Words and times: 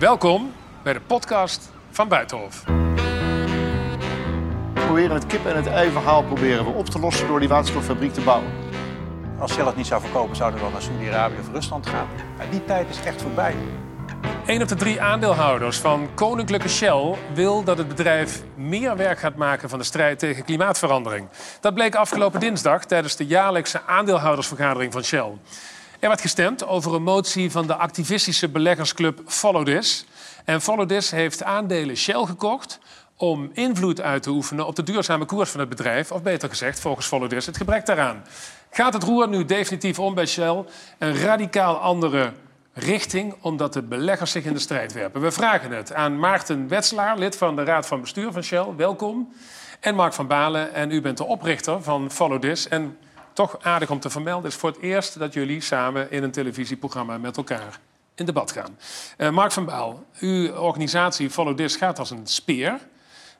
Welkom 0.00 0.52
bij 0.82 0.92
de 0.92 1.00
podcast 1.00 1.70
van 1.90 2.08
Buitenhof. 2.08 2.64
We 4.74 4.80
proberen 4.84 5.14
het 5.14 5.26
kip- 5.26 5.46
en 5.46 5.56
het 5.56 5.66
ei-verhaal 5.66 6.22
proberen 6.22 6.64
we 6.64 6.70
op 6.70 6.86
te 6.86 6.98
lossen 6.98 7.26
door 7.26 7.40
die 7.40 7.48
waterstoffabriek 7.48 8.12
te 8.12 8.20
bouwen. 8.20 8.52
Als 9.38 9.52
Shell 9.52 9.66
het 9.66 9.76
niet 9.76 9.86
zou 9.86 10.00
verkopen, 10.00 10.36
zouden 10.36 10.58
we 10.58 10.64
wel 10.64 10.72
naar 10.72 10.82
Saudi-Arabië 10.82 11.34
of 11.40 11.52
Rusland 11.52 11.86
gaan. 11.86 12.06
Maar 12.36 12.50
die 12.50 12.64
tijd 12.64 12.88
is 12.88 13.00
echt 13.04 13.22
voorbij. 13.22 13.54
Een 14.46 14.62
op 14.62 14.68
de 14.68 14.74
drie 14.74 15.00
aandeelhouders 15.00 15.78
van 15.78 16.08
Koninklijke 16.14 16.68
Shell 16.68 17.14
wil 17.34 17.64
dat 17.64 17.78
het 17.78 17.88
bedrijf 17.88 18.42
meer 18.54 18.96
werk 18.96 19.18
gaat 19.18 19.36
maken 19.36 19.68
van 19.68 19.78
de 19.78 19.84
strijd 19.84 20.18
tegen 20.18 20.44
klimaatverandering. 20.44 21.28
Dat 21.60 21.74
bleek 21.74 21.94
afgelopen 21.94 22.40
dinsdag 22.40 22.84
tijdens 22.84 23.16
de 23.16 23.26
jaarlijkse 23.26 23.80
aandeelhoudersvergadering 23.86 24.92
van 24.92 25.04
Shell. 25.04 25.32
Er 26.00 26.08
werd 26.08 26.20
gestemd 26.20 26.66
over 26.66 26.94
een 26.94 27.02
motie 27.02 27.50
van 27.50 27.66
de 27.66 27.74
activistische 27.74 28.48
beleggersclub 28.48 29.20
Follow 29.26 29.64
This. 29.66 30.04
En 30.44 30.60
Follow 30.60 30.88
This 30.88 31.10
heeft 31.10 31.42
aandelen 31.42 31.96
Shell 31.96 32.24
gekocht 32.24 32.78
om 33.16 33.50
invloed 33.52 34.00
uit 34.00 34.22
te 34.22 34.30
oefenen 34.30 34.66
op 34.66 34.76
de 34.76 34.82
duurzame 34.82 35.24
koers 35.24 35.50
van 35.50 35.60
het 35.60 35.68
bedrijf. 35.68 36.12
Of 36.12 36.22
beter 36.22 36.48
gezegd, 36.48 36.80
volgens 36.80 37.06
Follow 37.06 37.28
This, 37.28 37.46
het 37.46 37.56
gebrek 37.56 37.86
daaraan. 37.86 38.24
Gaat 38.70 38.92
het 38.92 39.02
roer 39.02 39.28
nu 39.28 39.44
definitief 39.44 39.98
om 39.98 40.14
bij 40.14 40.26
Shell? 40.26 40.64
Een 40.98 41.16
radicaal 41.16 41.76
andere 41.76 42.32
richting, 42.72 43.34
omdat 43.40 43.72
de 43.72 43.82
beleggers 43.82 44.30
zich 44.30 44.44
in 44.44 44.52
de 44.52 44.58
strijd 44.58 44.92
werpen. 44.92 45.20
We 45.20 45.30
vragen 45.30 45.70
het 45.70 45.92
aan 45.92 46.18
Maarten 46.18 46.68
Wetselaar, 46.68 47.18
lid 47.18 47.36
van 47.36 47.56
de 47.56 47.64
Raad 47.64 47.86
van 47.86 48.00
Bestuur 48.00 48.32
van 48.32 48.42
Shell. 48.42 48.66
Welkom. 48.76 49.32
En 49.80 49.94
Mark 49.94 50.12
van 50.12 50.26
Balen, 50.26 50.74
en 50.74 50.90
u 50.90 51.00
bent 51.00 51.16
de 51.16 51.24
oprichter 51.24 51.82
van 51.82 52.10
Follow 52.10 52.40
This. 52.40 52.68
En 52.68 52.96
toch 53.40 53.58
aardig 53.62 53.90
om 53.90 54.00
te 54.00 54.10
vermelden, 54.10 54.50
is 54.50 54.56
voor 54.56 54.70
het 54.70 54.80
eerst 54.80 55.18
dat 55.18 55.32
jullie 55.32 55.60
samen 55.60 56.10
in 56.10 56.22
een 56.22 56.30
televisieprogramma 56.30 57.18
met 57.18 57.36
elkaar 57.36 57.80
in 58.14 58.24
debat 58.24 58.52
gaan. 58.52 58.78
Uh, 59.18 59.30
Mark 59.30 59.52
van 59.52 59.64
Baal, 59.64 60.04
uw 60.18 60.52
organisatie 60.52 61.30
Follow 61.30 61.56
This 61.56 61.76
gaat 61.76 61.98
als 61.98 62.10
een 62.10 62.26
speer. 62.26 62.78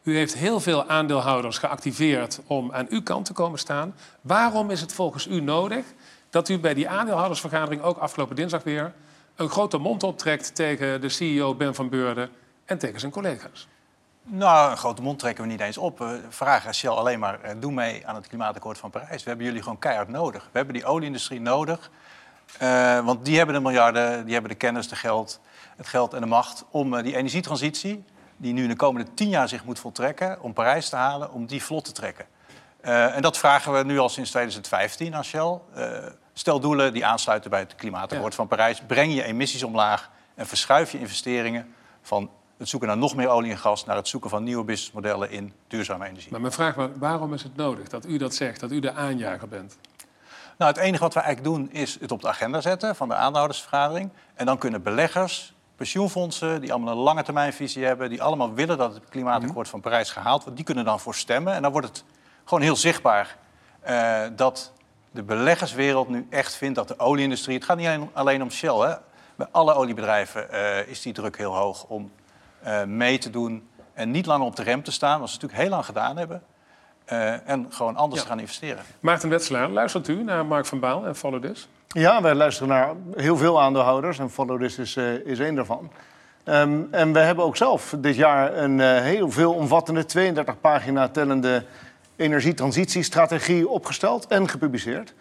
U 0.02 0.16
heeft 0.16 0.34
heel 0.34 0.60
veel 0.60 0.88
aandeelhouders 0.88 1.58
geactiveerd 1.58 2.40
om 2.46 2.72
aan 2.72 2.86
uw 2.88 3.02
kant 3.02 3.24
te 3.24 3.32
komen 3.32 3.58
staan. 3.58 3.94
Waarom 4.20 4.70
is 4.70 4.80
het 4.80 4.92
volgens 4.92 5.26
u 5.26 5.40
nodig 5.40 5.84
dat 6.30 6.48
u 6.48 6.58
bij 6.58 6.74
die 6.74 6.88
aandeelhoudersvergadering 6.88 7.82
ook 7.82 7.98
afgelopen 7.98 8.36
dinsdag 8.36 8.62
weer 8.62 8.92
een 9.36 9.48
grote 9.48 9.78
mond 9.78 10.02
optrekt 10.02 10.54
tegen 10.54 11.00
de 11.00 11.08
CEO 11.08 11.54
Ben 11.54 11.74
van 11.74 11.88
Beurden 11.88 12.30
en 12.64 12.78
tegen 12.78 13.00
zijn 13.00 13.12
collega's? 13.12 13.68
Nou, 14.22 14.70
een 14.70 14.76
grote 14.76 15.02
mond 15.02 15.18
trekken 15.18 15.44
we 15.44 15.50
niet 15.50 15.60
eens 15.60 15.78
op. 15.78 15.98
We 15.98 16.20
vragen 16.28 16.74
Shell 16.74 16.90
alleen 16.90 17.18
maar, 17.18 17.40
eh, 17.40 17.54
doe 17.58 17.72
mee 17.72 18.06
aan 18.06 18.14
het 18.14 18.26
klimaatakkoord 18.26 18.78
van 18.78 18.90
Parijs. 18.90 19.22
We 19.22 19.28
hebben 19.28 19.46
jullie 19.46 19.62
gewoon 19.62 19.78
keihard 19.78 20.08
nodig. 20.08 20.42
We 20.42 20.56
hebben 20.58 20.74
die 20.74 20.84
olieindustrie 20.84 21.40
nodig. 21.40 21.90
Uh, 22.62 23.04
want 23.04 23.24
die 23.24 23.36
hebben 23.36 23.54
de 23.54 23.60
miljarden, 23.60 24.24
die 24.24 24.32
hebben 24.32 24.50
de 24.50 24.56
kennis, 24.56 24.88
de 24.88 24.96
geld, 24.96 25.40
het 25.76 25.86
geld 25.86 26.14
en 26.14 26.20
de 26.20 26.26
macht 26.26 26.64
om 26.70 26.94
uh, 26.94 27.02
die 27.02 27.16
energietransitie, 27.16 28.04
die 28.36 28.52
nu 28.52 28.62
in 28.62 28.68
de 28.68 28.76
komende 28.76 29.14
tien 29.14 29.28
jaar 29.28 29.48
zich 29.48 29.64
moet 29.64 29.78
voltrekken, 29.78 30.42
om 30.42 30.52
Parijs 30.52 30.88
te 30.88 30.96
halen, 30.96 31.32
om 31.32 31.46
die 31.46 31.62
vlot 31.62 31.84
te 31.84 31.92
trekken. 31.92 32.26
Uh, 32.84 33.16
en 33.16 33.22
dat 33.22 33.38
vragen 33.38 33.72
we 33.72 33.84
nu 33.84 33.98
al 33.98 34.08
sinds 34.08 34.30
2015 34.30 35.14
aan 35.14 35.24
Shell. 35.24 35.58
stel 36.32 36.60
doelen 36.60 36.92
die 36.92 37.06
aansluiten 37.06 37.50
bij 37.50 37.60
het 37.60 37.74
klimaatakkoord 37.74 38.32
ja. 38.32 38.36
van 38.36 38.48
Parijs. 38.48 38.82
Breng 38.86 39.14
je 39.14 39.24
emissies 39.24 39.62
omlaag 39.62 40.10
en 40.34 40.46
verschuif 40.46 40.92
je 40.92 40.98
investeringen 40.98 41.74
van 42.02 42.30
het 42.60 42.68
zoeken 42.68 42.88
naar 42.88 42.98
nog 42.98 43.14
meer 43.14 43.28
olie 43.28 43.50
en 43.50 43.58
gas, 43.58 43.84
naar 43.84 43.96
het 43.96 44.08
zoeken 44.08 44.30
van 44.30 44.42
nieuwe 44.42 44.64
businessmodellen 44.64 45.30
in 45.30 45.52
duurzame 45.68 46.06
energie. 46.06 46.30
Maar 46.30 46.40
mijn 46.40 46.52
vraag 46.52 46.74
was, 46.74 46.88
waarom 46.98 47.34
is 47.34 47.42
het 47.42 47.56
nodig 47.56 47.88
dat 47.88 48.06
u 48.06 48.16
dat 48.16 48.34
zegt, 48.34 48.60
dat 48.60 48.70
u 48.70 48.80
de 48.80 48.92
aanjager 48.92 49.48
bent? 49.48 49.78
Nou, 50.58 50.72
het 50.72 50.80
enige 50.80 51.02
wat 51.02 51.14
we 51.14 51.20
eigenlijk 51.20 51.56
doen 51.56 51.70
is 51.72 52.00
het 52.00 52.12
op 52.12 52.20
de 52.20 52.28
agenda 52.28 52.60
zetten 52.60 52.96
van 52.96 53.08
de 53.08 53.14
aandeelhoudersvergadering. 53.14 54.10
En 54.34 54.46
dan 54.46 54.58
kunnen 54.58 54.82
beleggers, 54.82 55.54
pensioenfondsen, 55.76 56.60
die 56.60 56.72
allemaal 56.72 56.92
een 56.92 57.00
lange 57.00 57.22
termijnvisie 57.22 57.84
hebben, 57.84 58.10
die 58.10 58.22
allemaal 58.22 58.54
willen 58.54 58.78
dat 58.78 58.94
het 58.94 59.08
klimaatakkoord 59.08 59.68
van 59.68 59.80
Parijs 59.80 60.10
gehaald 60.10 60.42
wordt, 60.42 60.56
die 60.56 60.64
kunnen 60.64 60.84
dan 60.84 61.00
voor 61.00 61.14
stemmen. 61.14 61.54
En 61.54 61.62
dan 61.62 61.72
wordt 61.72 61.86
het 61.86 62.04
gewoon 62.44 62.62
heel 62.62 62.76
zichtbaar 62.76 63.36
uh, 63.88 64.22
dat 64.36 64.72
de 65.10 65.22
beleggerswereld 65.22 66.08
nu 66.08 66.26
echt 66.30 66.54
vindt 66.54 66.74
dat 66.74 66.88
de 66.88 66.98
olieindustrie. 66.98 67.56
Het 67.56 67.64
gaat 67.64 67.76
niet 67.76 67.88
alleen 68.12 68.42
om 68.42 68.50
Shell, 68.50 68.78
hè. 68.78 68.94
Bij 69.36 69.48
alle 69.50 69.74
oliebedrijven 69.74 70.46
uh, 70.52 70.86
is 70.86 71.02
die 71.02 71.12
druk 71.12 71.36
heel 71.36 71.56
hoog 71.56 71.84
om 71.84 72.10
uh, 72.66 72.84
mee 72.84 73.18
te 73.18 73.30
doen 73.30 73.68
en 73.94 74.10
niet 74.10 74.26
langer 74.26 74.46
op 74.46 74.56
de 74.56 74.62
rem 74.62 74.82
te 74.82 74.92
staan, 74.92 75.20
wat 75.20 75.28
ze 75.28 75.34
natuurlijk 75.34 75.62
heel 75.62 75.70
lang 75.70 75.84
gedaan 75.84 76.16
hebben. 76.16 76.42
Uh, 77.12 77.48
en 77.48 77.66
gewoon 77.70 77.96
anders 77.96 78.20
ja. 78.20 78.26
te 78.26 78.32
gaan 78.32 78.40
investeren. 78.40 78.82
Maarten 79.00 79.28
Wetselaar, 79.28 79.68
luistert 79.68 80.08
u 80.08 80.22
naar 80.22 80.46
Mark 80.46 80.66
van 80.66 80.80
Baal 80.80 81.06
en 81.06 81.16
Follow 81.16 81.44
This? 81.44 81.68
Ja, 81.86 82.22
wij 82.22 82.34
luisteren 82.34 82.68
naar 82.68 82.94
heel 83.16 83.36
veel 83.36 83.60
aandeelhouders 83.60 84.18
en 84.18 84.30
Follow 84.30 84.60
This 84.60 84.78
is, 84.78 84.96
uh, 84.96 85.26
is 85.26 85.38
één 85.38 85.54
daarvan. 85.54 85.90
Um, 86.44 86.88
en 86.90 87.12
we 87.12 87.18
hebben 87.18 87.44
ook 87.44 87.56
zelf 87.56 87.94
dit 87.98 88.16
jaar 88.16 88.56
een 88.56 88.78
uh, 88.78 89.00
heel 89.00 89.30
veel 89.30 89.52
omvattende, 89.52 90.04
32 90.04 90.60
pagina 90.60 91.08
tellende 91.08 91.64
energietransitiestrategie 92.16 93.68
opgesteld 93.68 94.26
en 94.26 94.48
gepubliceerd. 94.48 95.14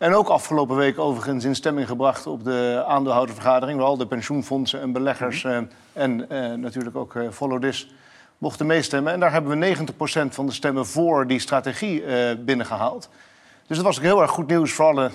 En 0.00 0.14
ook 0.14 0.28
afgelopen 0.28 0.76
week 0.76 0.98
overigens 0.98 1.44
in 1.44 1.54
stemming 1.54 1.86
gebracht 1.88 2.26
op 2.26 2.44
de 2.44 2.84
aandeelhoudervergadering... 2.86 3.78
waar 3.78 3.88
al 3.88 3.96
de 3.96 4.06
pensioenfondsen 4.06 4.80
en 4.80 4.92
beleggers 4.92 5.42
mm 5.42 5.50
-hmm. 5.50 5.68
uh, 5.94 6.02
en 6.02 6.26
uh, 6.32 6.58
natuurlijk 6.58 6.96
ook 6.96 7.14
uh, 7.14 7.30
Follow 7.30 7.62
This 7.62 7.94
mochten 8.38 8.66
meestemmen. 8.66 9.12
En 9.12 9.20
daar 9.20 9.32
hebben 9.32 9.58
we 9.58 9.76
90% 9.76 9.80
van 10.28 10.46
de 10.46 10.52
stemmen 10.52 10.86
voor 10.86 11.26
die 11.26 11.38
strategie 11.38 12.02
binnengehaald. 12.36 13.08
Dus 13.66 13.76
dat 13.76 13.86
was 13.86 13.96
ook 13.98 14.04
heel 14.04 14.22
erg 14.22 14.30
goed 14.30 14.46
nieuws 14.46 14.72
voor 14.72 14.84
alle 14.84 15.10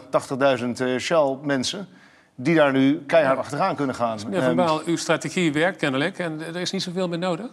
80.000 0.86 1.00
Shell-mensen... 1.00 1.88
die 2.36 2.56
daar 2.56 2.72
nu 2.72 3.04
keihard 3.06 3.38
achteraan 3.38 3.76
kunnen 3.76 3.96
gaan. 3.96 4.20
Meneer 4.24 4.42
Van 4.42 4.56
Baal, 4.56 4.82
uw 4.86 4.98
strategie 4.98 5.54
werkt 5.54 5.78
kennelijk 5.78 6.20
en 6.20 6.42
er 6.42 6.62
is 6.62 6.72
niet 6.72 6.84
zoveel 6.84 7.08
meer 7.08 7.20
nodig. 7.20 7.50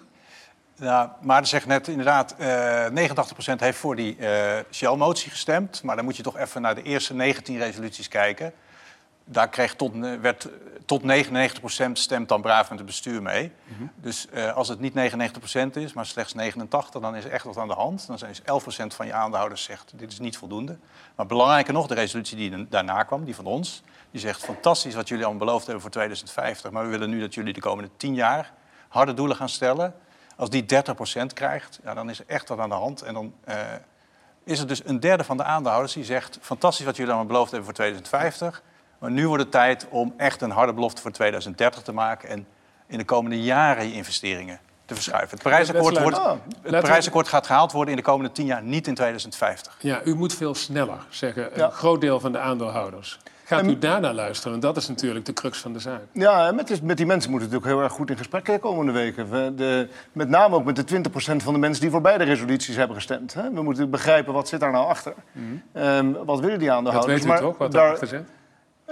Ja, 0.82 1.16
maar 1.20 1.46
zegt 1.46 1.66
net 1.66 1.88
inderdaad, 1.88 2.34
uh, 2.38 2.86
89% 2.86 2.92
heeft 3.56 3.78
voor 3.78 3.96
die 3.96 4.16
uh, 4.18 4.28
Shell-motie 4.70 5.30
gestemd. 5.30 5.82
Maar 5.82 5.96
dan 5.96 6.04
moet 6.04 6.16
je 6.16 6.22
toch 6.22 6.38
even 6.38 6.62
naar 6.62 6.74
de 6.74 6.82
eerste 6.82 7.14
19 7.14 7.58
resoluties 7.58 8.08
kijken. 8.08 8.52
Daar 9.24 9.48
kreeg 9.48 9.74
tot, 9.74 9.96
werd 10.20 10.48
tot 10.86 11.02
99% 11.02 11.92
stemt 11.92 12.28
dan 12.28 12.42
braaf 12.42 12.68
met 12.68 12.78
het 12.78 12.86
bestuur 12.86 13.22
mee. 13.22 13.52
Mm 13.64 13.76
-hmm. 13.76 13.90
Dus 13.94 14.26
uh, 14.34 14.56
als 14.56 14.68
het 14.68 14.80
niet 14.80 14.92
99% 14.92 14.96
is, 15.72 15.92
maar 15.92 16.06
slechts 16.06 16.34
89%, 16.34 16.66
dan 17.00 17.16
is 17.16 17.24
er 17.24 17.30
echt 17.30 17.44
wat 17.44 17.56
aan 17.56 17.68
de 17.68 17.74
hand. 17.74 18.06
Dan 18.06 18.18
zijn 18.18 18.34
11% 18.34 18.86
van 18.86 19.06
je 19.06 19.12
aandeelhouders 19.12 19.62
zegt, 19.62 19.92
dit 19.94 20.12
is 20.12 20.18
niet 20.18 20.36
voldoende. 20.36 20.76
Maar 21.14 21.26
belangrijker 21.26 21.72
nog, 21.72 21.86
de 21.86 21.94
resolutie 21.94 22.36
die 22.36 22.68
daarna 22.68 23.02
kwam, 23.02 23.24
die 23.24 23.34
van 23.34 23.46
ons... 23.46 23.82
die 24.10 24.20
zegt, 24.20 24.44
fantastisch 24.44 24.94
wat 24.94 25.08
jullie 25.08 25.24
allemaal 25.24 25.46
beloofd 25.46 25.64
hebben 25.64 25.82
voor 25.82 25.90
2050... 25.90 26.70
maar 26.70 26.84
we 26.84 26.90
willen 26.90 27.10
nu 27.10 27.20
dat 27.20 27.34
jullie 27.34 27.52
de 27.52 27.60
komende 27.60 27.90
10 27.96 28.14
jaar 28.14 28.52
harde 28.88 29.14
doelen 29.14 29.36
gaan 29.36 29.48
stellen... 29.48 29.94
Als 30.36 30.50
die 30.50 30.64
30% 30.64 30.66
krijgt, 31.34 31.80
ja, 31.84 31.94
dan 31.94 32.10
is 32.10 32.18
er 32.18 32.24
echt 32.26 32.48
wat 32.48 32.58
aan 32.58 32.68
de 32.68 32.74
hand. 32.74 33.02
En 33.02 33.14
dan 33.14 33.34
uh, 33.48 33.54
is 34.44 34.58
er 34.58 34.66
dus 34.66 34.84
een 34.84 35.00
derde 35.00 35.24
van 35.24 35.36
de 35.36 35.44
aandeelhouders 35.44 35.92
die 35.92 36.04
zegt... 36.04 36.38
fantastisch 36.40 36.84
wat 36.84 36.96
jullie 36.96 37.12
allemaal 37.12 37.32
beloofd 37.32 37.50
hebben 37.50 37.64
voor 37.64 37.74
2050... 37.74 38.62
maar 38.98 39.10
nu 39.10 39.28
wordt 39.28 39.42
het 39.42 39.52
tijd 39.52 39.86
om 39.90 40.14
echt 40.16 40.42
een 40.42 40.50
harde 40.50 40.72
belofte 40.72 41.02
voor 41.02 41.10
2030 41.10 41.82
te 41.82 41.92
maken... 41.92 42.28
en 42.28 42.46
in 42.86 42.98
de 42.98 43.04
komende 43.04 43.42
jaren 43.42 43.86
je 43.86 43.92
investeringen 43.92 44.60
te 44.84 44.94
verschuiven. 44.94 45.30
Het 45.30 45.42
Parijsakkoord, 45.42 45.98
wordt, 45.98 46.18
het 46.62 46.80
Parijsakkoord 46.80 47.28
gaat 47.28 47.46
gehaald 47.46 47.72
worden 47.72 47.90
in 47.90 47.96
de 47.96 48.06
komende 48.06 48.32
10 48.32 48.46
jaar, 48.46 48.62
niet 48.62 48.86
in 48.86 48.94
2050. 48.94 49.76
Ja, 49.80 50.00
u 50.04 50.14
moet 50.14 50.34
veel 50.34 50.54
sneller, 50.54 50.98
zeggen 51.08 51.50
ja. 51.54 51.64
een 51.64 51.72
groot 51.72 52.00
deel 52.00 52.20
van 52.20 52.32
de 52.32 52.38
aandeelhouders. 52.38 53.18
Gaat 53.44 53.66
u 53.66 53.78
daarna 53.78 54.12
luisteren? 54.12 54.50
Want 54.50 54.62
dat 54.62 54.76
is 54.76 54.88
natuurlijk 54.88 55.24
de 55.24 55.32
crux 55.32 55.58
van 55.58 55.72
de 55.72 55.78
zaak. 55.78 56.00
Ja, 56.12 56.52
met, 56.52 56.82
met 56.82 56.96
die 56.96 57.06
mensen 57.06 57.30
moeten 57.30 57.48
we 57.48 57.54
natuurlijk 57.54 57.64
heel 57.64 57.82
erg 57.82 57.92
goed 57.92 58.10
in 58.10 58.16
gesprek 58.16 58.44
de 58.44 58.58
komende 58.58 58.92
weken. 58.92 59.30
We, 59.30 59.52
de, 59.54 59.88
met 60.12 60.28
name 60.28 60.54
ook 60.54 60.64
met 60.64 60.88
de 60.88 61.00
20% 61.10 61.36
van 61.36 61.52
de 61.52 61.58
mensen 61.58 61.82
die 61.82 61.90
voor 61.90 62.00
beide 62.00 62.24
resoluties 62.24 62.76
hebben 62.76 62.96
gestemd. 62.96 63.34
Hè? 63.34 63.50
We 63.52 63.62
moeten 63.62 63.90
begrijpen 63.90 64.32
wat 64.32 64.48
zit 64.48 64.60
daar 64.60 64.72
nou 64.72 64.86
achter. 64.86 65.14
Mm 65.32 65.62
-hmm. 65.72 65.82
um, 65.82 66.24
wat 66.24 66.40
willen 66.40 66.58
die 66.58 66.70
aandeelhouders? 66.70 67.22
Dat 67.22 67.30
weet 67.30 67.40
u 67.40 67.42
toch, 67.42 67.58
wat 67.58 67.72
daar, 67.72 67.82
daarachter 67.82 68.08
zit? 68.08 68.28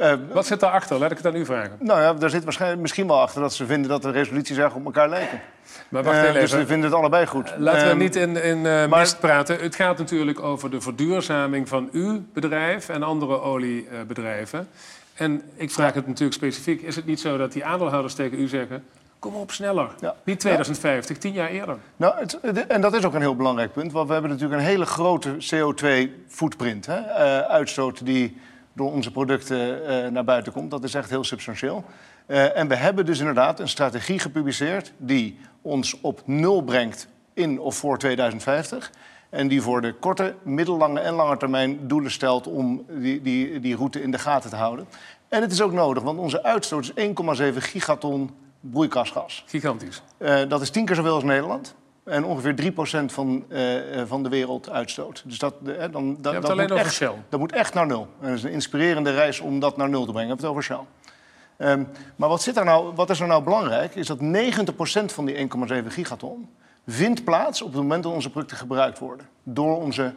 Uh, 0.00 0.12
wat 0.32 0.46
zit 0.46 0.60
daarachter? 0.60 0.98
Laat 0.98 1.10
ik 1.10 1.16
het 1.16 1.26
aan 1.26 1.36
u 1.36 1.44
vragen. 1.44 1.76
Nou 1.78 2.00
ja, 2.00 2.14
daar 2.14 2.30
zit 2.30 2.44
waarschijnlijk 2.44 2.80
misschien 2.80 3.06
wel 3.06 3.20
achter 3.20 3.41
dat 3.41 3.54
ze 3.54 3.66
vinden 3.66 3.91
dat 3.91 4.02
de 4.02 4.10
resoluties 4.10 4.56
erg 4.56 4.74
op 4.74 4.84
elkaar 4.84 5.08
lijken. 5.08 5.41
Maar 5.88 6.02
wacht 6.02 6.16
even. 6.16 6.34
Uh, 6.34 6.41
dus 6.41 6.50
ze 6.50 6.66
vinden 6.66 6.91
het 6.91 6.98
allebei 6.98 7.26
goed. 7.26 7.48
Uh, 7.50 7.58
laten 7.58 7.84
we 7.84 7.92
um, 7.92 7.98
niet 7.98 8.16
in, 8.16 8.42
in 8.42 8.62
maar... 8.62 8.88
mist 8.88 9.20
praten. 9.20 9.58
Het 9.60 9.74
gaat 9.74 9.98
natuurlijk 9.98 10.41
over 10.42 10.70
de 10.70 10.80
verduurzaming 10.80 11.68
van 11.68 11.88
uw 11.92 12.22
bedrijf 12.32 12.88
en 12.88 13.02
andere 13.02 13.41
oliebedrijven. 13.41 14.68
En 15.14 15.42
ik 15.54 15.70
vraag 15.70 15.94
het 15.94 16.06
natuurlijk 16.06 16.34
specifiek. 16.34 16.82
Is 16.82 16.96
het 16.96 17.06
niet 17.06 17.20
zo 17.20 17.36
dat 17.36 17.53
die 17.53 17.64
aandeelhouders 17.64 18.14
tegen 18.14 18.41
u 18.41 18.48
zeggen... 18.48 18.84
kom 19.18 19.34
op, 19.34 19.50
sneller. 19.50 19.91
Ja. 20.00 20.14
Niet 20.24 20.41
2050, 20.41 21.16
ja. 21.16 21.22
tien 21.22 21.32
jaar 21.32 21.48
eerder. 21.48 21.76
Nou, 21.96 22.14
het, 22.18 22.66
en 22.66 22.80
dat 22.80 22.94
is 22.94 23.04
ook 23.04 23.14
een 23.14 23.20
heel 23.20 23.36
belangrijk 23.36 23.72
punt. 23.72 23.92
Want 23.92 24.06
we 24.06 24.12
hebben 24.12 24.30
natuurlijk 24.30 24.60
een 24.60 24.66
hele 24.66 24.86
grote 24.86 25.34
CO2-footprint. 25.34 26.88
Uh, 26.88 27.38
uitstoot 27.38 28.06
die 28.06 28.36
door 28.72 28.92
onze 28.92 29.10
producten 29.10 29.82
uh, 29.82 30.10
naar 30.10 30.24
buiten 30.24 30.52
komt. 30.52 30.70
Dat 30.70 30.84
is 30.84 30.94
echt 30.94 31.10
heel 31.10 31.24
substantieel. 31.24 31.84
Uh, 32.26 32.56
en 32.56 32.68
we 32.68 32.76
hebben 32.76 33.06
dus 33.06 33.18
inderdaad 33.18 33.60
een 33.60 33.68
strategie 33.68 34.18
gepubliceerd... 34.18 34.92
die 34.96 35.38
ons 35.62 36.00
op 36.00 36.22
nul 36.24 36.62
brengt 36.62 37.08
in 37.34 37.60
of 37.60 37.76
voor 37.76 37.98
2050... 37.98 38.90
En 39.30 39.48
die 39.48 39.62
voor 39.62 39.80
de 39.80 39.92
korte, 39.92 40.34
middellange 40.42 41.00
en 41.00 41.14
lange 41.14 41.36
termijn 41.36 41.88
doelen 41.88 42.10
stelt 42.10 42.46
om 42.46 42.84
die, 42.88 43.22
die, 43.22 43.60
die 43.60 43.76
route 43.76 44.02
in 44.02 44.10
de 44.10 44.18
gaten 44.18 44.50
te 44.50 44.56
houden. 44.56 44.86
En 45.28 45.42
het 45.42 45.52
is 45.52 45.62
ook 45.62 45.72
nodig, 45.72 46.02
want 46.02 46.18
onze 46.18 46.42
uitstoot 46.42 46.92
is 46.94 47.06
1,7 47.52 47.56
gigaton 47.56 48.30
broeikasgas. 48.60 49.44
Gigantisch. 49.46 50.02
Eh, 50.18 50.40
dat 50.48 50.60
is 50.60 50.70
tien 50.70 50.84
keer 50.84 50.96
zoveel 50.96 51.14
als 51.14 51.24
Nederland. 51.24 51.74
En 52.10 52.24
ongeveer 52.24 52.54
3% 52.54 53.12
van, 53.12 53.45
eh, 53.48 54.01
eh, 54.01 54.07
van 54.09 54.22
de 54.22 54.28
wereld 54.28 54.71
uitstoot. 54.71 55.22
Dus 55.27 55.39
dat, 55.39 55.54
eh, 55.66 55.84
dan, 55.91 56.16
dat, 56.21 56.33
dat 56.33 56.45
alleen 56.45 56.62
moet 56.62 56.72
over 56.72 56.84
echt, 56.84 56.95
Shell. 56.95 57.15
dat 57.28 57.41
moet 57.41 57.53
echt 57.53 57.74
naar 57.74 57.86
nul. 57.86 58.09
En 58.21 58.28
dat 58.28 58.36
is 58.36 58.42
een 58.42 58.51
inspirerende 58.51 59.10
reis 59.10 59.41
om 59.41 59.60
dat 59.60 59.77
naar 59.77 59.89
nul 59.89 60.04
te 60.04 60.12
brengen. 60.12 60.30
We 60.30 60.42
het 60.42 60.51
over 60.51 60.62
Shell. 60.62 60.80
Ehm, 61.57 61.84
maar 62.16 62.28
wat, 62.28 62.42
zit 62.42 62.57
er 62.57 62.65
nou, 62.65 62.95
wat 62.95 63.10
is 63.10 63.21
er 63.21 63.27
nou 63.27 63.42
belangrijk? 63.42 63.95
Is 63.95 64.07
dat 64.07 64.21
90% 64.21 65.12
van 65.12 65.24
die 65.24 65.36
1,7 65.36 65.91
gigaton 65.91 66.48
vindt 66.86 67.24
plaats 67.24 67.62
op 67.62 67.68
het 67.68 67.77
moment 67.77 68.03
dat 68.03 68.13
onze 68.13 68.30
producten 68.30 68.56
gebruikt 68.56 68.98
worden. 68.98 69.28
Door 69.42 69.77
onze 69.77 70.15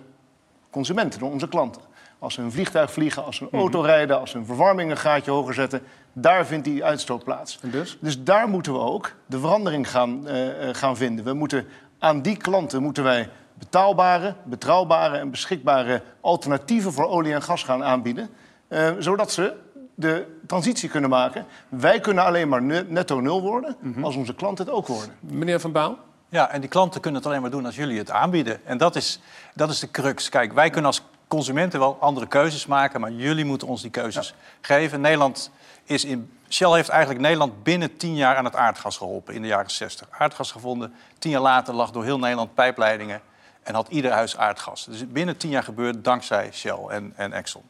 consumenten, 0.69 1.19
door 1.19 1.31
onze 1.31 1.47
klanten. 1.47 1.81
Als 2.23 2.33
ze 2.33 2.41
een 2.41 2.51
vliegtuig 2.51 2.91
vliegen, 2.91 3.25
als 3.25 3.35
ze 3.35 3.47
een 3.51 3.59
auto 3.59 3.81
rijden, 3.81 4.19
als 4.19 4.31
ze 4.31 4.37
een 4.37 4.45
verwarming 4.45 4.91
een 4.91 4.97
gaatje 4.97 5.31
hoger 5.31 5.53
zetten, 5.53 5.81
daar 6.13 6.45
vindt 6.45 6.65
die 6.65 6.83
uitstoot 6.83 7.23
plaats. 7.23 7.59
En 7.61 7.69
dus? 7.71 7.97
Dus 8.01 8.23
daar 8.23 8.47
moeten 8.47 8.73
we 8.73 8.79
ook 8.79 9.11
de 9.25 9.39
verandering 9.39 9.89
gaan, 9.89 10.27
eh, 10.27 10.69
eh, 10.69 10.75
gaan 10.75 10.97
vinden. 10.97 11.25
We 11.25 11.33
moeten 11.33 11.67
aan 11.99 12.21
die 12.21 12.37
klanten 12.37 12.81
moeten 12.81 13.03
wij 13.03 13.29
betaalbare, 13.53 14.35
betrouwbare 14.43 15.17
en 15.17 15.31
beschikbare 15.31 16.01
alternatieven 16.21 16.93
voor 16.93 17.07
olie 17.07 17.33
en 17.33 17.41
gas 17.41 17.63
gaan 17.63 17.83
aanbieden. 17.83 18.29
eh, 18.67 18.91
zodat 18.99 19.31
ze 19.31 19.53
de 19.95 20.25
transitie 20.47 20.89
kunnen 20.89 21.09
maken. 21.09 21.45
Wij 21.69 21.99
kunnen 21.99 22.23
alleen 22.23 22.49
maar 22.49 22.61
ne- 22.61 22.85
netto 22.87 23.19
nul 23.19 23.41
worden 23.41 23.77
als 24.01 24.15
onze 24.15 24.35
klanten 24.35 24.65
het 24.65 24.73
ook 24.73 24.87
worden. 24.87 25.15
Meneer 25.19 25.59
Van 25.59 25.71
Baal? 25.71 25.97
Ja, 26.29 26.49
en 26.49 26.61
die 26.61 26.69
klanten 26.69 27.01
kunnen 27.01 27.21
het 27.21 27.29
alleen 27.29 27.41
maar 27.41 27.51
doen 27.51 27.65
als 27.65 27.75
jullie 27.75 27.97
het 27.97 28.11
aanbieden. 28.11 28.65
En 28.65 28.77
dat 28.77 28.95
is, 28.95 29.19
dat 29.55 29.69
is 29.69 29.79
de 29.79 29.91
crux. 29.91 30.29
Kijk, 30.29 30.53
wij 30.53 30.69
kunnen 30.69 30.85
als 30.91 31.03
consumenten 31.35 31.79
wel 31.79 31.97
andere 31.99 32.27
keuzes 32.27 32.65
maken, 32.65 33.01
maar 33.01 33.11
jullie 33.11 33.45
moeten 33.45 33.67
ons 33.67 33.81
die 33.81 33.91
keuzes 33.91 34.33
geven. 34.61 35.01
Nederland 35.01 35.51
is 35.83 36.05
in. 36.05 36.31
Shell 36.49 36.71
heeft 36.71 36.89
eigenlijk 36.89 37.21
Nederland 37.21 37.63
binnen 37.63 37.97
tien 37.97 38.15
jaar 38.15 38.35
aan 38.35 38.45
het 38.45 38.55
aardgas 38.55 38.97
geholpen 38.97 39.33
in 39.33 39.41
de 39.41 39.47
jaren 39.47 39.71
60. 39.71 40.07
Aardgas 40.11 40.51
gevonden. 40.51 40.93
Tien 41.19 41.31
jaar 41.31 41.41
later 41.41 41.73
lag 41.73 41.91
door 41.91 42.03
heel 42.03 42.19
Nederland 42.19 42.53
pijpleidingen 42.53 43.21
en 43.63 43.73
had 43.75 43.87
ieder 43.89 44.11
huis 44.11 44.37
aardgas. 44.37 44.85
Dus 44.85 45.07
binnen 45.11 45.37
tien 45.37 45.49
jaar 45.49 45.63
gebeurd 45.63 46.03
dankzij 46.03 46.49
Shell 46.53 46.79
en, 46.89 47.13
en 47.15 47.33
Exxon. 47.33 47.63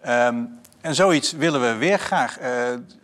Ehm, 0.00 0.36
en 0.80 0.94
zoiets 0.94 1.32
willen 1.32 1.60
we 1.60 1.74
weer 1.74 1.98
graag. 1.98 2.38
Eh, 2.38 2.50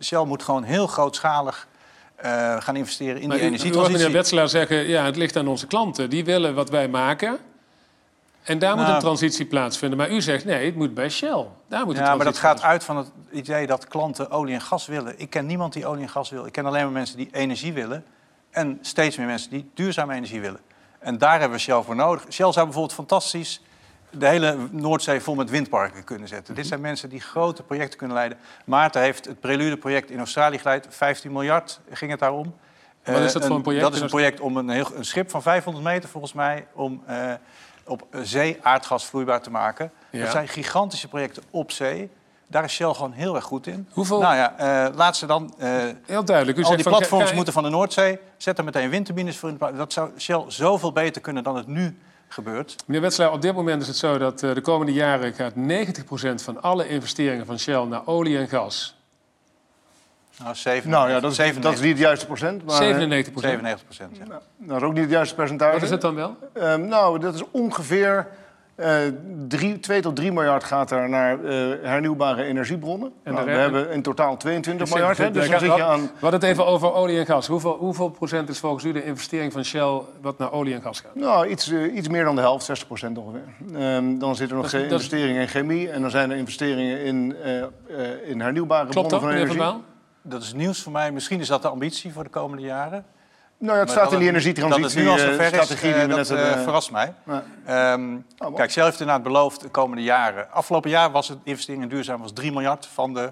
Shell 0.01 0.23
moet 0.25 0.43
gewoon 0.43 0.63
heel 0.63 0.87
grootschalig 0.87 1.67
eh, 2.15 2.55
gaan 2.61 2.75
investeren 2.75 3.21
in 3.21 3.27
Maar 3.27 3.37
die 3.37 3.45
u- 3.45 3.49
u 3.49 3.51
hoort 3.51 3.61
energietransitie. 3.61 3.97
meneer 3.97 4.11
Wetzelaar 4.17 4.49
zeggen, 4.49 4.87
ja, 4.87 5.05
het 5.05 5.15
ligt 5.15 5.35
aan 5.35 5.47
onze 5.47 5.67
klanten. 5.67 6.09
Die 6.09 6.25
willen 6.25 6.55
wat 6.55 6.69
wij 6.69 6.87
maken. 6.87 7.37
En 8.43 8.59
daar 8.59 8.75
moet 8.75 8.87
een 8.87 8.99
transitie 8.99 9.45
plaatsvinden. 9.45 9.97
Maar 9.97 10.09
u 10.11 10.21
zegt, 10.21 10.45
nee, 10.45 10.65
het 10.65 10.75
moet 10.75 10.93
bij 10.93 11.09
Shell. 11.09 11.45
Daar 11.67 11.85
moet 11.85 11.95
Ja, 11.95 12.15
maar 12.15 12.25
dat 12.25 12.37
gaat 12.37 12.61
uit 12.61 12.83
van 12.83 12.97
het 12.97 13.11
idee 13.31 13.67
dat 13.67 13.87
klanten 13.87 14.31
olie 14.31 14.53
en 14.53 14.61
gas 14.61 14.85
willen. 14.85 15.19
Ik 15.19 15.29
ken 15.29 15.45
niemand 15.45 15.73
die 15.73 15.85
olie 15.85 16.01
en 16.01 16.09
gas 16.09 16.29
wil. 16.29 16.45
Ik 16.45 16.51
ken 16.51 16.65
alleen 16.65 16.83
maar 16.83 16.91
mensen 16.91 17.17
die 17.17 17.29
energie 17.31 17.73
willen. 17.73 18.05
En 18.49 18.77
steeds 18.81 19.17
meer 19.17 19.27
mensen 19.27 19.49
die 19.49 19.71
duurzame 19.73 20.13
energie 20.13 20.41
willen. 20.41 20.59
En 20.99 21.17
daar 21.17 21.39
hebben 21.39 21.57
we 21.57 21.63
Shell 21.63 21.81
voor 21.81 21.95
nodig. 21.95 22.21
Shell 22.21 22.51
zou 22.51 22.65
bijvoorbeeld 22.65 22.93
fantastisch 22.93 23.61
de 24.09 24.27
hele 24.27 24.57
Noordzee 24.71 25.19
vol 25.19 25.35
met 25.35 25.49
windparken 25.49 26.03
kunnen 26.03 26.27
zetten. 26.27 26.55
Dit 26.55 26.67
zijn 26.67 26.81
mensen 26.81 27.09
die 27.09 27.21
grote 27.21 27.63
projecten 27.63 27.97
kunnen 27.97 28.15
leiden. 28.15 28.37
Maarten 28.65 29.01
heeft 29.01 29.25
het 29.25 29.39
Prelude-project 29.39 30.09
in 30.09 30.17
Australië 30.17 30.57
geleid. 30.57 30.87
15 30.89 31.31
miljard 31.31 31.79
ging 31.89 32.11
het 32.11 32.19
daarom. 32.19 32.55
Wat 33.03 33.19
is 33.19 33.33
dat 33.33 33.41
Eh, 33.41 33.47
voor 33.47 33.57
een 33.57 33.61
project 33.61 33.83
Dat 33.83 33.93
is 33.95 34.01
een 34.01 34.07
project 34.07 34.39
om 34.39 34.57
een, 34.57 34.69
heel, 34.69 34.87
een 34.95 35.05
schip 35.05 35.29
van 35.29 35.41
500 35.41 35.85
meter 35.85 36.09
volgens 36.09 36.33
mij... 36.33 36.67
om 36.73 37.03
eh, 37.05 37.33
op 37.85 38.07
zee 38.21 38.57
aardgas 38.61 39.05
vloeibaar 39.05 39.41
te 39.41 39.49
maken. 39.51 39.91
Ja. 40.09 40.21
Dat 40.21 40.31
zijn 40.31 40.47
gigantische 40.47 41.07
projecten 41.07 41.43
op 41.49 41.71
zee. 41.71 42.09
Daar 42.47 42.63
is 42.63 42.73
Shell 42.73 42.93
gewoon 42.93 43.11
heel 43.11 43.35
erg 43.35 43.43
goed 43.43 43.67
in. 43.67 43.87
Hoeveel- 43.91 44.19
Nou 44.19 44.35
ja, 44.35 44.57
eh, 44.57 44.95
laat 44.95 45.17
ze 45.17 45.25
dan... 45.25 45.53
eh, 45.57 45.69
Heel 46.05 46.25
duidelijk. 46.25 46.57
U 46.57 46.63
al 46.63 46.75
die 46.75 46.83
platforms 46.89 47.33
moeten 47.33 47.53
van 47.53 47.63
de 47.63 47.69
Noordzee. 47.69 48.19
Zet 48.37 48.57
er 48.57 48.63
meteen 48.63 48.89
windturbines 48.89 49.37
voor 49.37 49.49
in. 49.49 49.57
Dat 49.75 49.93
zou 49.93 50.09
Shell 50.19 50.43
zoveel 50.47 50.91
beter 50.91 51.21
kunnen 51.21 51.43
dan 51.43 51.55
het 51.55 51.67
nu 51.67 51.97
gebeurt. 52.27 52.75
Meneer 52.85 53.01
Wetzelaar, 53.01 53.31
op 53.31 53.41
dit 53.41 53.55
moment 53.55 53.81
is 53.81 53.87
het 53.87 53.97
zo 53.97 54.17
dat 54.17 54.43
eh, 54.43 54.53
de 54.53 54.61
komende 54.61 54.93
jaren 54.93 55.33
gaat 55.33 55.53
90% 55.55 56.43
van 56.43 56.61
alle 56.61 56.87
investeringen 56.87 57.45
van 57.45 57.59
Shell 57.59 57.83
naar 57.85 58.01
olie 58.07 58.37
en 58.37 58.47
gas. 58.47 58.97
Nou, 60.39 60.55
7, 60.55 60.89
Nou 60.89 61.09
ja, 61.09 61.19
dat 61.19 61.31
is, 61.31 61.37
dat 61.37 61.45
is 61.45 61.53
97, 61.53 61.81
niet 61.81 61.91
het 61.91 61.99
juiste 61.99 62.25
procent. 62.25 62.65
Maar, 62.65 62.75
97%. 62.75 62.79
97 62.83 63.83
procent. 63.83 64.17
Ja. 64.17 64.25
Nou, 64.27 64.41
dat 64.57 64.77
is 64.77 64.83
ook 64.83 64.93
niet 64.93 65.01
het 65.01 65.11
juiste 65.11 65.35
percentage. 65.35 65.73
Wat 65.73 65.81
is 65.81 65.89
het 65.89 66.01
dan 66.01 66.15
wel? 66.15 66.37
Ehm, 66.53 66.87
nou, 66.87 67.19
dat 67.19 67.35
is 67.35 67.43
ongeveer 67.51 68.27
eh 68.75 68.97
2 69.81 70.01
tot 70.01 70.15
3 70.15 70.31
miljard 70.31 70.63
gaat 70.63 70.91
er 70.91 71.09
naar 71.09 71.43
eh, 71.43 71.55
hernieuwbare 71.81 72.43
energiebronnen. 72.43 73.11
En 73.23 73.33
Nou, 73.33 73.45
we 73.45 73.51
hebben 73.51 73.91
in 73.91 74.01
totaal 74.01 74.37
22 74.37 74.87
Ik 74.87 74.93
miljard. 74.93 75.17
Hè, 75.17 75.31
dus 75.31 75.49
dan 75.49 75.59
zit 75.59 75.75
je 75.75 75.83
aan... 75.83 76.01
We 76.01 76.09
hadden 76.19 76.39
het 76.39 76.49
even 76.49 76.65
over 76.65 76.93
olie 76.93 77.19
en 77.19 77.25
gas. 77.25 77.47
Hoeveel, 77.47 77.77
hoeveel 77.77 78.09
procent 78.09 78.49
is 78.49 78.59
volgens 78.59 78.83
u 78.83 78.91
de 78.91 79.03
investering 79.03 79.53
van 79.53 79.65
Shell 79.65 80.01
wat 80.21 80.37
naar 80.37 80.51
olie 80.51 80.73
en 80.73 80.81
gas 80.81 80.99
gaat? 80.99 81.15
Nou, 81.15 81.47
iets, 81.47 81.71
eh, 81.71 81.95
iets 81.95 82.07
meer 82.07 82.23
dan 82.23 82.35
de 82.35 82.41
helft, 82.41 82.65
60 82.65 82.87
procent 82.87 83.17
ongeveer. 83.17 83.43
Ehm, 83.73 84.17
dan 84.17 84.35
zitten 84.35 84.57
er 84.57 84.63
nog 84.63 84.71
Dat 84.71 84.81
dat 84.81 84.91
investeringen 84.91 85.41
in 85.41 85.47
chemie. 85.47 85.89
En 85.89 86.01
dan 86.01 86.09
zijn 86.09 86.31
er 86.31 86.37
investeringen 86.37 87.03
in, 87.03 87.35
eh, 87.43 87.61
eh, 87.61 87.67
in 88.25 88.41
hernieuwbare 88.41 88.89
Klopt 88.89 89.09
dat, 89.09 89.19
bronnen 89.19 89.39
van 89.47 89.47
energie. 89.47 89.57
Baal? 89.57 89.71
Dat 89.73 89.92
is 90.31 90.53
nieuws 90.53 90.81
voor 90.81 90.91
mij. 90.91 91.11
Misschien 91.11 91.39
is 91.39 91.47
dat 91.47 91.61
de 91.61 91.67
ambitie 91.67 92.13
voor 92.13 92.23
de 92.23 92.29
komende 92.29 92.63
jaren. 92.63 93.05
Nou 93.57 93.73
ja, 93.75 93.83
het 93.83 93.87
Maar 93.87 93.87
staat 93.87 94.03
dat 94.03 94.13
in 94.13 94.19
die 94.19 94.27
energietransitie 94.29 94.81
Dat 94.83 94.93
het 94.93 95.03
nu 95.03 95.09
al 95.09 95.17
eh, 95.17 95.23
zover 95.23 95.41
is, 95.41 95.47
strategie 95.47 95.93
eh, 95.93 96.09
dat 96.09 96.29
eh, 96.29 96.63
verrast 96.63 96.91
mij. 96.91 97.13
Ja. 97.25 97.43
Ehm, 97.65 98.09
mooi. 98.09 98.53
kijk, 98.55 98.71
Shell 98.71 98.83
heeft 98.83 98.99
inderdaad 98.99 99.23
beloofd 99.23 99.61
de 99.61 99.69
komende 99.69 100.03
jaren. 100.03 100.51
Afgelopen 100.51 100.89
jaar 100.89 101.11
was 101.11 101.27
het 101.27 101.37
investering 101.43 101.83
in 101.83 101.89
duurzaam 101.89 102.21
was 102.21 102.33
3 102.33 102.51
miljard 102.51 102.85
van 102.85 103.13
de 103.13 103.31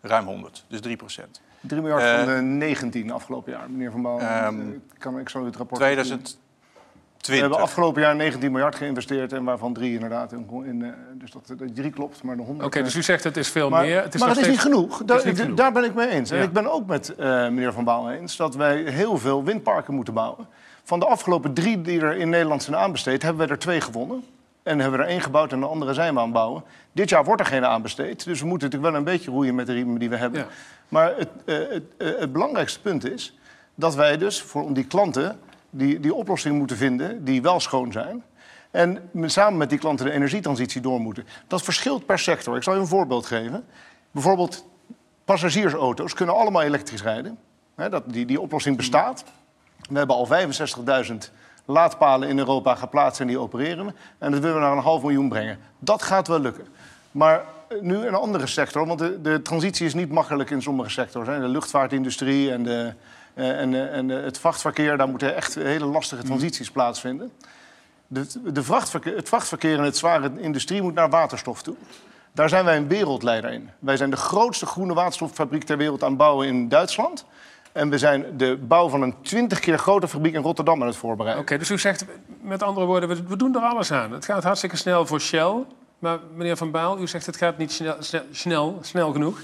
ruim 0.00 0.26
100. 0.26 0.64
Dus 0.68 0.80
3 0.80 0.96
procent. 0.96 1.40
3 1.60 1.80
miljard 1.80 2.26
van 2.26 2.34
de 2.34 2.42
19 2.42 3.10
afgelopen 3.10 3.52
jaar, 3.52 3.70
meneer 3.70 3.90
Van 3.90 4.02
Baal. 4.02 4.20
Ehm, 4.20 4.60
Eh, 4.60 4.64
kan, 4.98 5.18
ik 5.18 5.34
u 5.34 5.44
het 5.44 5.56
rapport... 5.56 5.80
2020. 7.20 7.28
We 7.28 7.40
hebben 7.40 7.58
afgelopen 7.58 8.02
jaar 8.02 8.16
19 8.16 8.52
miljard 8.52 8.74
geïnvesteerd 8.74 9.32
en 9.32 9.44
waarvan 9.44 9.72
3 9.72 9.94
inderdaad. 9.94 10.32
In, 10.32 10.46
in, 10.64 10.84
eh, 10.84 10.90
dus 11.14 11.30
dat, 11.30 11.58
dat 11.58 11.74
3 11.74 11.90
klopt, 11.90 12.22
maar 12.22 12.36
de 12.36 12.42
100... 12.42 12.66
Oké, 12.66 12.78
eh, 12.78 12.84
dus 12.84 12.94
u 12.94 13.02
zegt 13.02 13.24
het 13.24 13.36
is 13.36 13.48
veel 13.48 13.68
maar 13.68 13.84
meer. 13.84 14.02
Het 14.02 14.14
is 14.14 14.20
maar 14.20 14.28
nog 14.28 14.38
het 14.38 14.46
is 14.46 14.52
niet 14.52 14.60
genoeg. 14.60 15.02
Daar, 15.04 15.26
niet 15.26 15.40
genoeg. 15.40 15.56
daar 15.56 15.72
ben 15.72 15.84
ik 15.84 15.94
mee 15.94 16.08
eens. 16.08 16.30
En 16.30 16.42
ik 16.42 16.52
ben 16.52 16.72
ook 16.72 16.86
met 16.86 17.14
eh, 17.14 17.26
meneer 17.26 17.72
Van 17.72 17.84
Baal 17.84 18.10
eens 18.10 18.36
dat 18.36 18.54
wij 18.54 18.82
heel 18.82 19.18
veel 19.18 19.44
windparken 19.44 19.94
moeten 19.94 20.14
bouwen. 20.14 20.46
Van 20.84 20.98
de 20.98 21.06
afgelopen 21.06 21.54
drie 21.54 21.80
die 21.80 22.00
er 22.00 22.16
in 22.16 22.28
Nederland 22.28 22.62
zijn 22.62 22.76
aanbesteed, 22.76 23.22
hebben 23.22 23.46
we 23.46 23.52
er 23.52 23.58
twee 23.58 23.80
gewonnen. 23.80 24.24
En 24.62 24.78
hebben 24.78 24.98
we 24.98 25.04
er 25.04 25.10
één 25.10 25.20
gebouwd 25.20 25.52
en 25.52 25.60
de 25.60 25.66
andere 25.66 25.94
zijn 25.94 26.14
we 26.14 26.18
aan 26.18 26.24
het 26.24 26.34
bouwen. 26.34 26.62
Dit 26.92 27.08
jaar 27.08 27.24
wordt 27.24 27.40
er 27.40 27.46
geen 27.46 27.64
aanbesteed. 27.64 28.24
Dus 28.24 28.40
we 28.40 28.46
moeten 28.46 28.68
natuurlijk 28.68 28.92
wel 28.92 29.00
een 29.00 29.12
beetje 29.12 29.30
roeien 29.30 29.54
met 29.54 29.66
de 29.66 29.72
riemen 29.72 29.98
die 29.98 30.08
we 30.08 30.16
hebben. 30.16 30.40
Ja. 30.40 30.46
Maar 30.88 31.16
het, 31.16 31.28
eh, 31.44 31.56
het, 31.56 31.82
eh, 31.96 32.08
het 32.18 32.32
belangrijkste 32.32 32.80
punt 32.80 33.10
is 33.10 33.38
dat 33.74 33.94
wij 33.94 34.18
dus 34.18 34.42
voor 34.42 34.64
om 34.64 34.74
die 34.74 34.84
klanten 34.84 35.38
die, 35.70 36.00
die 36.00 36.14
oplossingen 36.14 36.58
moeten 36.58 36.76
vinden 36.76 37.24
die 37.24 37.42
wel 37.42 37.60
schoon 37.60 37.92
zijn. 37.92 38.22
En 38.70 39.10
samen 39.24 39.58
met 39.58 39.70
die 39.70 39.78
klanten 39.78 40.06
de 40.06 40.12
energietransitie 40.12 40.80
door 40.80 41.00
moeten. 41.00 41.26
Dat 41.46 41.62
verschilt 41.62 42.06
per 42.06 42.18
sector. 42.18 42.56
Ik 42.56 42.62
zal 42.62 42.74
je 42.74 42.80
een 42.80 42.86
voorbeeld 42.86 43.26
geven. 43.26 43.64
Bijvoorbeeld 44.10 44.66
passagiersauto's 45.24 46.14
kunnen 46.14 46.34
allemaal 46.34 46.62
elektrisch 46.62 47.02
rijden. 47.02 47.38
Dat, 47.74 48.02
die, 48.06 48.26
die 48.26 48.40
oplossing 48.40 48.76
bestaat. 48.76 49.24
We 49.88 49.98
hebben 49.98 50.16
al 50.16 50.28
65.000 51.08 51.14
laadpalen 51.64 52.28
in 52.28 52.38
Europa 52.38 52.74
geplaatst 52.74 53.20
en 53.20 53.26
die 53.26 53.38
opereren. 53.38 53.94
En 54.18 54.30
dat 54.30 54.40
willen 54.40 54.56
we 54.56 54.62
naar 54.62 54.76
een 54.76 54.82
half 54.82 55.02
miljoen 55.02 55.28
brengen. 55.28 55.58
Dat 55.78 56.02
gaat 56.02 56.28
wel 56.28 56.40
lukken. 56.40 56.66
Maar 57.10 57.44
eh, 57.68 57.80
nu 57.80 58.06
een 58.06 58.14
andere 58.14 58.46
sector, 58.46 58.86
want 58.86 58.98
de, 58.98 59.20
de 59.22 59.42
transitie 59.42 59.86
is 59.86 59.94
niet 59.94 60.10
makkelijk 60.10 60.50
in 60.50 60.62
sommige 60.62 60.90
sectors. 60.90 61.28
Hè. 61.28 61.40
De 61.40 61.48
luchtvaartindustrie 61.48 62.52
en, 62.52 62.62
de, 62.62 62.92
en, 63.38 63.74
eh, 63.74 63.96
en 63.96 64.10
eh, 64.10 64.24
het 64.24 64.38
vrachtverkeer, 64.38 64.96
daar 64.96 65.08
moeten 65.08 65.36
echt 65.36 65.54
hele 65.54 65.84
lastige 65.84 66.22
transities 66.22 66.70
plaatsvinden. 66.70 67.30
De, 68.06 68.52
de 68.52 68.62
vrachtverkeer, 68.62 69.16
het 69.16 69.28
vrachtverkeer 69.28 69.78
en 69.78 69.84
het 69.84 69.96
zware 69.96 70.30
industrie 70.36 70.82
moet 70.82 70.94
naar 70.94 71.10
waterstof 71.10 71.62
toe. 71.62 71.76
Daar 72.32 72.48
zijn 72.48 72.64
wij 72.64 72.76
een 72.76 72.88
wereldleider 72.88 73.52
in. 73.52 73.70
Wij 73.78 73.96
zijn 73.96 74.10
de 74.10 74.16
grootste 74.16 74.66
groene 74.66 74.94
waterstoffabriek 74.94 75.64
ter 75.64 75.76
wereld 75.76 76.02
aan 76.02 76.08
het 76.08 76.18
bouwen 76.18 76.46
in 76.46 76.68
Duitsland. 76.68 77.24
En 77.72 77.90
we 77.90 77.98
zijn 77.98 78.24
de 78.36 78.56
bouw 78.56 78.88
van 78.88 79.02
een 79.02 79.14
twintig 79.22 79.60
keer 79.60 79.78
grotere 79.78 80.08
fabriek 80.08 80.34
in 80.34 80.42
Rotterdam 80.42 80.80
aan 80.80 80.86
het 80.86 80.96
voorbereiden. 80.96 81.42
Oké, 81.42 81.58
dus 81.58 81.70
u 81.70 81.78
zegt 81.78 82.04
met 82.40 82.62
andere 82.62 82.86
woorden, 82.86 83.28
we, 83.28 83.36
doen 83.36 83.54
er 83.54 83.60
alles 83.60 83.92
aan. 83.92 84.12
Het 84.12 84.24
gaat 84.24 84.42
hartstikke 84.44 84.76
snel 84.76 85.06
voor 85.06 85.20
Shell. 85.20 85.64
Maar 85.98 86.18
meneer 86.34 86.56
Van 86.56 86.70
Baal, 86.70 87.00
u 87.00 87.06
zegt 87.06 87.26
het 87.26 87.36
gaat 87.36 87.58
niet 87.58 87.72
snel, 87.72 87.96
snel, 88.30 88.78
snel 88.82 89.12
genoeg. 89.12 89.40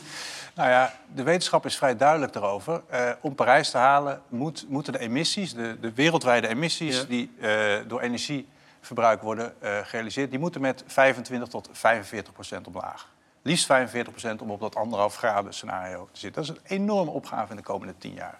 Nou 0.54 0.68
ja, 0.68 0.92
de 1.14 1.22
wetenschap 1.22 1.66
is 1.66 1.76
vrij 1.76 1.96
duidelijk 1.96 2.32
daarover. 2.32 2.82
Eh, 2.88 3.10
om 3.20 3.34
Parijs 3.34 3.70
te 3.70 3.78
halen 3.78 4.22
moet, 4.28 4.64
moeten 4.68 4.92
de 4.92 4.98
emissies, 4.98 5.54
de, 5.54 5.80
de 5.80 5.92
wereldwijde 5.92 6.48
emissies 6.48 6.96
Ja. 6.96 7.04
die 7.04 7.30
eh, 7.40 7.74
door 7.86 8.00
energieverbruik 8.00 9.22
worden 9.22 9.62
eh, 9.62 9.78
gerealiseerd, 9.82 10.30
die 10.30 10.38
moeten 10.38 10.60
met 10.60 10.84
25 10.86 11.48
tot 11.48 11.68
45 11.72 12.32
procent 12.32 12.66
omlaag. 12.66 13.08
Liefst 13.42 13.66
45 13.66 14.12
procent 14.12 14.42
om 14.42 14.50
op 14.50 14.60
dat 14.60 14.74
anderhalf 14.74 15.16
graden 15.16 15.54
scenario 15.54 16.08
te 16.12 16.20
zitten. 16.20 16.46
Dat 16.46 16.56
is 16.56 16.62
een 16.62 16.76
enorme 16.76 17.10
opgave 17.10 17.50
in 17.50 17.56
de 17.56 17.62
komende 17.62 17.94
10 17.98 18.14
jaar. 18.14 18.38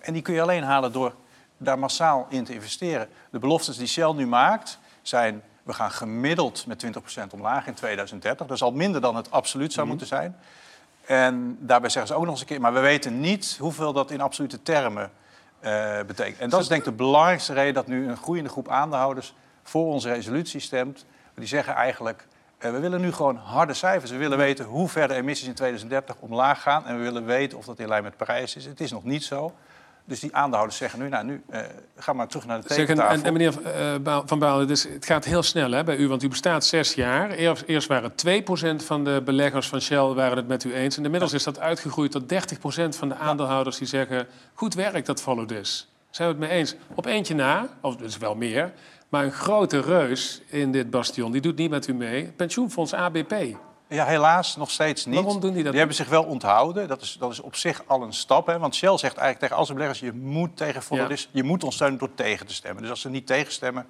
En 0.00 0.12
die 0.12 0.22
kun 0.22 0.34
je 0.34 0.42
alleen 0.42 0.62
halen 0.62 0.92
door 0.92 1.14
daar 1.56 1.78
massaal 1.78 2.26
in 2.28 2.44
te 2.44 2.54
investeren. 2.54 3.08
De 3.30 3.38
beloftes 3.38 3.76
die 3.76 3.86
Shell 3.86 4.12
nu 4.12 4.26
maakt 4.26 4.78
zijn... 5.02 5.42
we 5.62 5.72
gaan 5.72 5.90
gemiddeld 5.90 6.66
met 6.66 6.84
20% 6.86 6.90
omlaag 7.30 7.66
in 7.66 7.74
2030. 7.74 8.46
Dat 8.46 8.56
is 8.56 8.62
al 8.62 8.72
minder 8.72 9.00
dan 9.00 9.16
het 9.16 9.30
absoluut 9.30 9.72
zou 9.72 9.86
moeten 9.86 10.06
zijn. 10.06 10.36
En 11.10 11.56
daarbij 11.60 11.90
zeggen 11.90 12.12
ze 12.12 12.18
ook 12.18 12.24
nog 12.24 12.30
eens 12.30 12.40
een 12.40 12.46
keer... 12.46 12.60
maar 12.60 12.72
we 12.72 12.80
weten 12.80 13.20
niet 13.20 13.56
hoeveel 13.60 13.92
dat 13.92 14.10
in 14.10 14.20
absolute 14.20 14.62
termen 14.62 15.10
uh, 15.64 15.98
betekent. 16.06 16.38
En 16.38 16.50
dat 16.50 16.60
is 16.60 16.68
denk 16.68 16.80
ik 16.80 16.86
de 16.86 16.92
belangrijkste 16.92 17.52
reden... 17.52 17.74
dat 17.74 17.86
nu 17.86 18.08
een 18.08 18.16
groeiende 18.16 18.50
groep 18.50 18.68
aandeelhouders 18.68 19.34
voor 19.62 19.92
onze 19.92 20.12
resolutie 20.12 20.60
stemt. 20.60 21.04
Die 21.34 21.46
zeggen 21.46 21.74
eigenlijk... 21.74 22.26
Uh, 22.60 22.70
we 22.70 22.78
willen 22.78 23.00
nu 23.00 23.12
gewoon 23.12 23.36
harde 23.36 23.74
cijfers. 23.74 24.10
We 24.10 24.16
willen 24.16 24.38
weten 24.38 24.64
hoe 24.64 24.88
ver 24.88 25.08
de 25.08 25.14
emissies 25.14 25.48
in 25.48 25.54
2030 25.54 26.16
omlaag 26.20 26.62
gaan. 26.62 26.86
En 26.86 26.96
we 26.96 27.02
willen 27.02 27.24
weten 27.24 27.58
of 27.58 27.64
dat 27.64 27.78
in 27.78 27.88
lijn 27.88 28.02
met 28.02 28.16
Parijs 28.16 28.56
is. 28.56 28.64
Het 28.64 28.80
is 28.80 28.90
nog 28.90 29.04
niet 29.04 29.24
zo. 29.24 29.52
Dus 30.04 30.20
die 30.20 30.34
aandeelhouders 30.34 30.78
zeggen 30.78 30.98
nu, 30.98 31.08
nou 31.08 31.24
nu, 31.24 31.42
uh, 31.50 31.60
ga 31.96 32.12
maar 32.12 32.28
terug 32.28 32.46
naar 32.46 32.60
de 32.60 32.66
tekentafel. 32.66 33.14
En, 33.14 33.24
en, 33.24 33.32
meneer 33.32 33.54
uh, 34.06 34.18
Van 34.24 34.38
Baal, 34.38 34.66
dus 34.66 34.82
het 34.82 35.06
gaat 35.06 35.24
heel 35.24 35.42
snel 35.42 35.70
hè, 35.70 35.84
bij 35.84 35.96
u, 35.96 36.08
want 36.08 36.22
u 36.22 36.28
bestaat 36.28 36.64
zes 36.64 36.94
jaar. 36.94 37.30
Eerst, 37.30 37.62
eerst 37.66 37.88
waren 37.88 38.12
2% 38.82 38.84
van 38.84 39.04
de 39.04 39.22
beleggers 39.24 39.68
van 39.68 39.80
Shell 39.80 39.98
waren 39.98 40.36
het 40.36 40.48
met 40.48 40.64
u 40.64 40.74
eens. 40.74 40.96
En 40.96 41.04
inmiddels 41.04 41.32
is 41.32 41.44
dat 41.44 41.58
uitgegroeid 41.58 42.10
tot 42.10 42.32
30% 42.32 42.36
van 42.88 43.08
de 43.08 43.14
aandeelhouders 43.14 43.78
die 43.78 43.86
zeggen... 43.86 44.26
goed 44.54 44.74
werk, 44.74 45.06
dat 45.06 45.22
follow 45.22 45.48
this. 45.48 45.88
Zijn 46.10 46.28
we 46.28 46.34
het 46.34 46.50
mee 46.50 46.58
eens? 46.58 46.74
Op 46.94 47.06
eentje 47.06 47.34
na, 47.34 47.68
of 47.80 47.96
dus 47.96 48.18
wel 48.18 48.34
meer... 48.34 48.72
maar 49.08 49.24
een 49.24 49.32
grote 49.32 49.80
reus 49.80 50.40
in 50.46 50.72
dit 50.72 50.90
bastion, 50.90 51.32
die 51.32 51.40
doet 51.40 51.56
niet 51.56 51.70
met 51.70 51.86
u 51.86 51.94
mee. 51.94 52.24
Pensioenfonds 52.36 52.94
ABP. 52.94 53.34
Ja, 53.90 54.04
helaas 54.04 54.56
nog 54.56 54.70
steeds 54.70 55.04
niet. 55.04 55.14
Waarom 55.14 55.40
doen 55.40 55.52
die 55.52 55.62
dat? 55.62 55.70
Die 55.70 55.78
hebben 55.78 55.96
zich 55.96 56.08
wel 56.08 56.24
onthouden. 56.24 56.88
Dat 56.88 57.02
is, 57.02 57.16
dat 57.18 57.32
is 57.32 57.40
op 57.40 57.56
zich 57.56 57.82
al 57.86 58.02
een 58.02 58.12
stap. 58.12 58.46
Hè? 58.46 58.58
Want 58.58 58.74
Shell 58.74 58.98
zegt 58.98 59.16
eigenlijk 59.16 59.38
tegen 59.38 59.56
al 59.56 59.64
zijn 59.64 59.76
beleggers... 59.78 60.00
je 60.00 60.12
moet 60.12 60.56
tegen 60.56 60.96
ja. 60.96 61.08
je 61.30 61.42
moet 61.42 61.64
ons 61.64 61.74
steunen 61.74 61.98
door 61.98 62.14
tegen 62.14 62.46
te 62.46 62.54
stemmen. 62.54 62.82
Dus 62.82 62.90
als 62.90 63.00
ze 63.00 63.10
niet 63.10 63.26
tegenstemmen, 63.26 63.88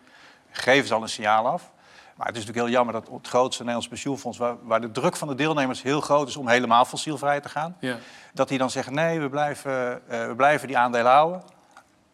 geven 0.50 0.88
ze 0.88 0.94
al 0.94 1.02
een 1.02 1.08
signaal 1.08 1.46
af. 1.46 1.70
Maar 2.16 2.26
het 2.26 2.36
is 2.36 2.44
natuurlijk 2.46 2.66
heel 2.66 2.76
jammer 2.76 2.94
dat 2.94 3.08
het 3.12 3.28
grootste 3.28 3.58
Nederlands 3.58 3.88
pensioenfonds... 3.88 4.38
Waar, 4.38 4.56
waar, 4.62 4.80
de 4.80 4.90
druk 4.90 5.16
van 5.16 5.28
de 5.28 5.34
deelnemers 5.34 5.82
heel 5.82 6.00
groot 6.00 6.28
is 6.28 6.36
om 6.36 6.48
helemaal 6.48 6.84
fossielvrij 6.84 7.40
te 7.40 7.48
gaan... 7.48 7.76
Ja. 7.80 7.96
dat 8.32 8.48
die 8.48 8.58
dan 8.58 8.70
zeggen, 8.70 8.94
nee, 8.94 9.20
we 9.20 9.28
blijven, 9.28 10.02
uh, 10.10 10.26
we 10.26 10.34
blijven 10.36 10.68
die 10.68 10.78
aandelen 10.78 11.12
houden... 11.12 11.42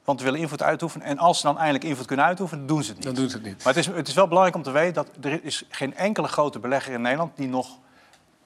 Want 0.07 0.19
we 0.19 0.25
willen 0.25 0.41
invloed 0.41 0.63
uitoefenen. 0.63 1.07
En 1.07 1.19
als 1.19 1.41
ze 1.41 1.47
dan 1.47 1.57
eindelijk 1.57 1.85
invloed 1.85 2.07
kunnen 2.07 2.25
uitoefenen, 2.25 2.67
doen 2.67 2.83
ze 2.83 2.89
het 2.89 2.97
niet. 2.97 3.07
Dan 3.07 3.15
doen 3.15 3.31
ze 3.31 3.37
het 3.37 3.47
niet. 3.47 3.65
Maar 3.65 3.75
het 3.75 3.87
is, 3.87 3.95
het 3.95 4.09
is 4.09 4.15
wel 4.15 4.29
belangrijk 4.29 4.57
om 4.57 4.63
te 4.63 4.71
weten 4.71 4.95
dat 4.95 5.09
er 5.21 5.45
is 5.45 5.65
geen 5.69 5.97
enkele 5.97 6.29
grote 6.29 6.59
belegger 6.59 6.93
in 6.93 7.01
Nederland 7.01 7.37
die 7.37 7.49
nog 7.49 7.69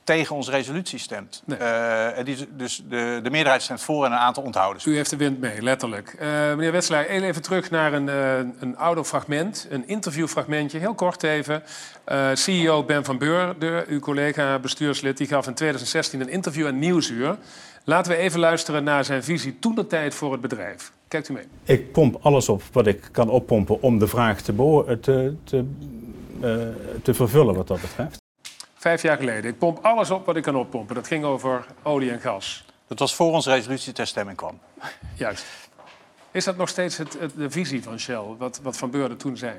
tegen 0.05 0.37
onze 0.37 0.51
resolutie 0.51 0.99
stemt. 0.99 1.43
Nee. 1.45 1.59
Uh, 1.59 2.25
die, 2.25 2.49
dus 2.57 2.83
de, 2.89 3.21
de, 3.23 3.31
meerderheid 3.31 3.63
stemt 3.63 3.81
voor 3.81 4.05
en 4.05 4.13
een 4.13 4.19
aantal 4.19 4.43
onthouders. 4.43 4.85
U 4.85 4.95
heeft 4.95 5.11
de 5.11 5.17
wind 5.17 5.41
mee, 5.41 5.63
letterlijk. 5.63 6.17
Uh, 6.21 6.29
meneer 6.29 6.73
Wetselaar, 6.73 7.05
even 7.05 7.43
terug 7.43 7.71
naar 7.71 7.93
een, 7.93 8.07
uh, 8.07 8.37
een 8.61 8.77
ouder 8.77 9.05
fragment, 9.05 9.67
een 9.71 9.89
interviewfragmentje, 9.89 10.79
heel 10.79 10.95
kort 10.95 11.23
even. 11.23 11.63
CEO 12.35 12.85
Ben 12.85 13.05
van 13.05 13.19
Beurden, 13.19 13.85
uw 13.89 14.01
collega 14.01 14.59
bestuurslid, 14.59 15.17
die 15.17 15.27
gaf 15.27 15.47
in 15.47 15.55
2016 15.55 16.21
een 16.21 16.29
interview 16.29 16.67
aan 16.67 16.79
Nieuwsuur. 16.79 17.37
Laten 17.85 18.13
we 18.13 18.19
even 18.19 18.41
luisteren 18.41 18.85
naar 18.85 19.05
zijn 19.05 19.25
visie 19.25 19.59
toen 19.59 19.75
de 19.75 19.87
tijd 19.87 20.15
voor 20.15 20.33
het 20.33 20.41
bedrijf. 20.41 20.93
Kijkt 21.11 21.29
u 21.29 21.33
mee. 21.33 21.45
Ik 21.65 21.93
pomp 21.93 22.19
alles 22.23 22.49
op 22.49 22.63
wat 22.73 22.87
ik 22.87 23.09
kan 23.13 23.29
oppompen 23.29 23.83
om 23.83 23.99
de 23.99 24.07
vraag 24.07 24.41
te, 24.41 24.55
te, 25.01 25.35
te, 25.45 25.65
te 27.03 27.15
vervullen 27.15 27.55
wat 27.55 27.67
dat 27.67 27.81
betreft. 27.81 28.19
Vijf 28.75 29.03
jaar 29.03 29.17
geleden. 29.17 29.51
Ik 29.51 29.59
pomp 29.59 29.79
alles 29.83 30.11
op 30.11 30.27
wat 30.27 30.37
ik 30.37 30.43
kan 30.43 30.57
oppompen. 30.57 30.95
Dat 30.95 31.07
ging 31.07 31.25
over 31.25 31.67
olie 31.83 32.11
en 32.11 32.21
gas. 32.21 32.65
Dat 32.87 32.99
was 32.99 33.15
voor 33.15 33.33
onze 33.33 33.51
resolutie 33.51 33.93
ter 33.93 34.07
stemming 34.07 34.37
kwam. 34.37 34.59
Juist. 35.15 35.45
Is 36.31 36.45
dat 36.45 36.57
nog 36.57 36.69
steeds 36.69 36.97
het, 36.97 37.19
de 37.37 37.51
visie 37.51 37.83
van 37.83 37.99
Shell, 37.99 38.25
wat, 38.39 38.61
wat 38.63 38.77
Van 38.77 38.91
Beurden 38.91 39.17
toen 39.17 39.37
zei? 39.37 39.55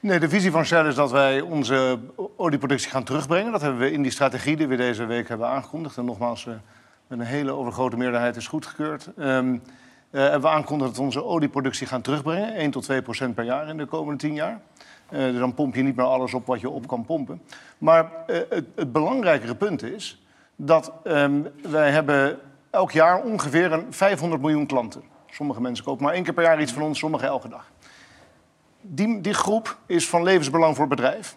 Nee, 0.00 0.18
de 0.18 0.28
visie 0.28 0.50
van 0.50 0.64
Shell 0.64 0.86
is 0.86 0.94
dat 0.94 1.10
wij 1.10 1.40
onze 1.40 1.98
olieproductie 2.36 2.90
gaan 2.90 3.04
terugbrengen. 3.04 3.52
Dat 3.52 3.60
hebben 3.60 3.80
we 3.80 3.92
in 3.92 4.02
die 4.02 4.12
strategie 4.12 4.56
die 4.56 4.66
we 4.66 4.76
deze 4.76 5.04
week 5.06 5.28
hebben 5.28 5.46
aangekondigd. 5.46 5.96
En 5.96 6.04
nogmaals, 6.04 6.44
uh, 6.44 6.54
met 7.06 7.18
een 7.18 7.24
hele 7.24 7.52
overgrote 7.52 7.96
meerderheid 7.96 8.36
is 8.36 8.46
goedgekeurd. 8.46 9.08
Um, 9.18 9.62
hebben 10.22 10.40
we 10.40 10.48
aangekondigd 10.48 10.88
dat 10.88 10.98
we 10.98 11.04
onze 11.04 11.24
olieproductie 11.24 11.86
gaan 11.86 12.02
terugbrengen. 12.02 12.54
1 12.54 12.70
tot 12.70 12.82
2 12.82 13.02
procent 13.02 13.34
per 13.34 13.44
jaar 13.44 13.68
in 13.68 13.76
de 13.76 13.86
komende 13.86 14.18
10 14.18 14.34
jaar. 14.34 14.60
Uh, 15.10 15.18
dus 15.18 15.38
dan 15.38 15.54
pomp 15.54 15.74
je 15.74 15.82
niet 15.82 15.96
meer 15.96 16.06
alles 16.06 16.34
op 16.34 16.46
wat 16.46 16.60
je 16.60 16.70
op 16.70 16.86
kan 16.86 17.04
pompen. 17.04 17.42
Maar 17.78 18.04
uh, 18.04 18.36
het, 18.48 18.64
het, 18.74 18.92
belangrijkere 18.92 19.54
punt 19.54 19.82
is 19.82 20.22
dat 20.56 20.92
um, 21.04 21.48
wij 21.62 21.90
hebben 21.90 22.38
elk 22.70 22.90
jaar 22.90 23.22
ongeveer 23.22 23.72
een 23.72 23.92
500 23.92 24.42
miljoen 24.42 24.66
klanten. 24.66 25.02
Sommige 25.30 25.60
mensen 25.60 25.84
kopen 25.84 26.04
maar 26.04 26.14
één 26.14 26.22
keer 26.22 26.34
per 26.34 26.44
jaar 26.44 26.60
iets 26.60 26.72
van 26.72 26.82
ons, 26.82 26.98
sommige 26.98 27.26
elke 27.26 27.48
dag. 27.48 27.70
Die, 28.80 29.20
die 29.20 29.34
groep 29.34 29.78
is 29.86 30.08
van 30.08 30.22
levensbelang 30.22 30.76
voor 30.76 30.86
het 30.86 30.96
bedrijf. 30.96 31.36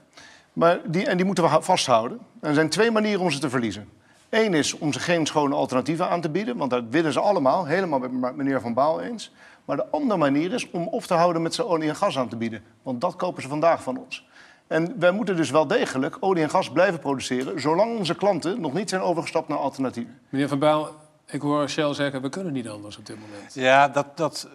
Maar 0.53 0.79
die, 0.85 1.05
en 1.05 1.17
die 1.17 1.25
moeten 1.25 1.43
we 1.43 1.61
vasthouden. 1.61 2.19
er 2.41 2.53
zijn 2.53 2.69
twee 2.69 2.91
manieren 2.91 3.21
om 3.21 3.31
ze 3.31 3.39
te 3.39 3.49
verliezen. 3.49 3.89
Eén 4.29 4.53
is 4.53 4.77
om 4.77 4.93
ze 4.93 4.99
geen 4.99 5.25
schone 5.25 5.55
alternatieven 5.55 6.09
aan 6.09 6.21
te 6.21 6.29
bieden, 6.29 6.57
want 6.57 6.71
dat 6.71 6.83
willen 6.89 7.13
ze 7.13 7.19
allemaal, 7.19 7.65
helemaal 7.65 7.99
met 7.99 8.35
meneer 8.35 8.61
Van 8.61 8.73
Baal 8.73 9.01
eens. 9.01 9.31
Maar 9.65 9.77
de 9.77 9.89
andere 9.91 10.19
manier 10.19 10.53
is 10.53 10.71
om 10.71 10.87
op 10.87 11.03
te 11.03 11.13
houden 11.13 11.41
met 11.41 11.53
ze 11.53 11.65
olie 11.65 11.89
en 11.89 11.95
gas 11.95 12.17
aan 12.17 12.29
te 12.29 12.35
bieden. 12.35 12.63
Want 12.83 13.01
dat 13.01 13.15
kopen 13.15 13.41
ze 13.41 13.47
vandaag 13.47 13.83
van 13.83 13.97
ons. 13.97 14.27
En 14.67 14.99
wij 14.99 15.11
moeten 15.11 15.35
dus 15.35 15.49
wel 15.49 15.67
degelijk 15.67 16.17
olie 16.19 16.43
en 16.43 16.49
gas 16.49 16.71
blijven 16.71 16.99
produceren... 16.99 17.61
zolang 17.61 17.97
onze 17.97 18.15
klanten 18.15 18.61
nog 18.61 18.73
niet 18.73 18.89
zijn 18.89 19.01
overgestapt 19.01 19.47
naar 19.47 19.57
alternatieven. 19.57 20.19
Meneer 20.29 20.47
Van 20.47 20.59
Baal, 20.59 20.95
ik 21.25 21.41
hoor 21.41 21.69
Shell 21.69 21.93
zeggen... 21.93 22.21
we 22.21 22.29
kunnen 22.29 22.53
niet 22.53 22.69
anders 22.69 22.97
op 22.97 23.05
dit 23.05 23.17
moment. 23.19 23.53
Ja, 23.53 23.87
dat, 23.87 24.17
dat, 24.17 24.47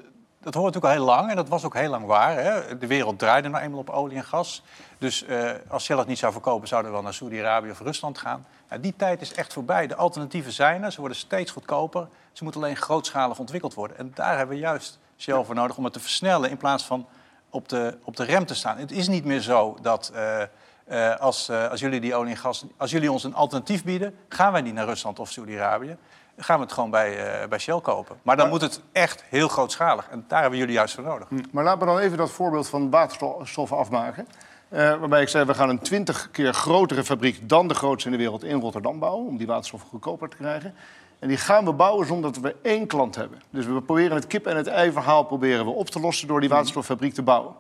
dat 0.45 0.55
hoort 0.55 0.75
natuurlijk 0.75 0.85
al 0.95 1.01
heel 1.01 1.17
lang 1.17 1.31
en 1.31 1.37
dat 1.37 1.49
was 1.49 1.65
ook 1.65 1.75
heel 1.75 1.91
lang 1.91 2.07
waar. 2.07 2.37
Hè? 2.37 2.79
De 2.79 2.87
wereld 2.87 3.19
draaide 3.19 3.49
nou 3.49 3.65
eenmaal 3.65 3.79
op 3.79 3.91
olie 3.91 4.17
en 4.17 4.25
gas. 4.25 4.63
Dus 4.99 5.23
uh, 5.23 5.51
als 5.69 5.85
Shell 5.85 5.99
het 5.99 6.07
niet 6.07 6.19
zou 6.19 6.33
verkopen, 6.33 6.69
zouden 6.69 6.91
we 6.91 6.97
wel 6.97 7.05
naar 7.05 7.15
Saudi-Arabië 7.15 7.71
of 7.71 7.81
Rusland 7.81 8.19
gaan. 8.19 8.47
Nou, 8.69 8.81
die 8.81 8.95
tijd 8.97 9.21
is 9.21 9.35
echt 9.35 9.53
voorbij. 9.53 9.87
De 9.87 9.95
alternatieven 9.95 10.53
zijn 10.53 10.83
er, 10.83 10.93
ze 10.93 11.01
worden 11.01 11.19
steeds 11.19 11.51
goedkoper. 11.51 12.09
Ze 12.33 12.43
moeten 12.43 12.63
alleen 12.63 12.77
grootschalig 12.77 13.39
ontwikkeld 13.39 13.75
worden. 13.75 13.99
En 13.99 14.13
daar 14.15 14.37
hebben 14.37 14.57
we 14.57 14.63
juist 14.63 14.99
Shell 15.19 15.45
voor 15.45 15.55
nodig 15.55 15.77
om 15.77 15.85
het 15.85 15.93
te 15.93 16.01
versnellen 16.01 16.51
in 16.51 16.57
plaats 16.57 16.85
van 16.85 17.07
op 17.51 17.69
de, 17.69 17.99
op 18.05 18.17
de 18.17 18.25
rem 18.25 18.47
te 18.47 18.55
staan. 18.55 18.79
Het 18.79 18.93
is 18.93 19.09
niet 19.09 19.25
meer 19.25 19.41
zo 19.41 19.79
dat 19.83 20.13
uh, 20.15 20.43
uh, 20.89 21.17
als, 21.17 21.51
als 21.51 21.81
jullie 21.81 22.01
die 22.01 22.15
olie 22.15 22.31
en 22.31 22.37
gas, 22.37 22.65
als 22.77 22.91
jullie 22.91 23.13
ons 23.13 23.25
een 23.25 23.35
alternatief 23.35 23.85
bieden, 23.85 24.15
gaan 24.29 24.53
wij 24.53 24.63
niet 24.63 24.75
naar 24.75 24.87
Rusland 24.87 25.19
of 25.19 25.31
Saudi-Arabië. 25.31 25.97
Gaan 26.37 26.57
we 26.57 26.63
het 26.65 26.73
gewoon 26.73 26.91
bij, 26.91 27.19
bij 27.49 27.59
Shell 27.59 27.81
kopen. 27.81 28.17
Maar 28.23 28.37
dan 28.37 28.49
moet 28.49 28.61
het 28.61 28.81
echt 28.93 29.25
heel 29.29 29.49
grootschalig. 29.49 30.09
En 30.11 30.25
daar 30.29 30.41
hebben 30.41 30.59
jullie 30.59 30.75
juist 30.75 30.95
voor 30.95 31.05
nodig. 31.05 31.29
Hm, 31.29 31.43
maar 31.51 31.65
laten 31.65 31.81
we 31.81 31.87
dan 31.87 31.99
even 31.99 32.19
dat 32.19 32.31
voorbeeld 32.31 32.69
van 32.69 32.91
waterstoffen 32.91 33.77
afmaken. 33.77 34.29
waarbij 34.69 35.23
ik 35.23 35.29
zei, 35.29 35.45
we 35.45 35.55
gaan 35.55 35.69
een 35.69 35.79
twintig 35.79 36.29
keer 36.31 36.55
grotere 36.55 37.05
fabriek 37.05 37.49
dan 37.49 37.69
de 37.69 37.75
grootste 37.75 38.09
in 38.09 38.17
de 38.17 38.23
wereld 38.23 38.45
in 38.45 38.61
Rotterdam 38.61 38.99
bouwen. 38.99 39.27
Om 39.27 39.37
die 39.37 39.47
waterstoffen 39.47 39.89
goedkoper 39.89 40.29
te 40.29 40.37
krijgen. 40.37 40.75
En 41.19 41.29
die 41.29 41.39
gaan 41.39 41.65
we 41.65 41.73
bouwen 41.73 42.07
zonder 42.07 42.33
dat 42.33 42.43
we 42.43 42.57
één 42.63 42.87
klant 42.87 43.15
hebben. 43.15 43.43
Dus 43.51 43.67
we 43.67 43.83
proberen 43.83 44.17
het 44.17 44.27
kip- 44.27 44.47
en 44.47 44.57
het 44.57 44.67
ei-verhaal 44.67 45.25
proberen 45.25 45.65
we 45.65 45.71
op 45.71 45.91
te 45.91 46.01
lossen 46.01 46.29
door 46.29 46.41
die 46.41 46.49
mhm. 46.49 46.57
waterstoffabriek 46.57 47.15
te 47.15 47.23
bouwen. 47.23 47.55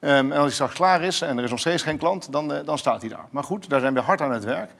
Um, 0.00 0.32
en 0.32 0.32
als 0.32 0.44
die 0.44 0.52
straks 0.52 0.74
klaar 0.74 1.02
is 1.02 1.20
en 1.20 1.38
er 1.38 1.44
is 1.44 1.50
nog 1.50 1.58
steeds 1.58 1.82
geen 1.82 1.98
klant, 1.98 2.32
dan, 2.32 2.52
uh, 2.52 2.58
dan 2.64 2.78
staat 2.78 3.00
hij 3.00 3.10
daar. 3.10 3.26
Maar 3.30 3.44
goed, 3.44 3.68
daar 3.68 3.80
zijn 3.80 3.94
we 3.94 4.00
hard 4.00 4.20
aan 4.20 4.32
het 4.32 4.44
werk. 4.44 4.70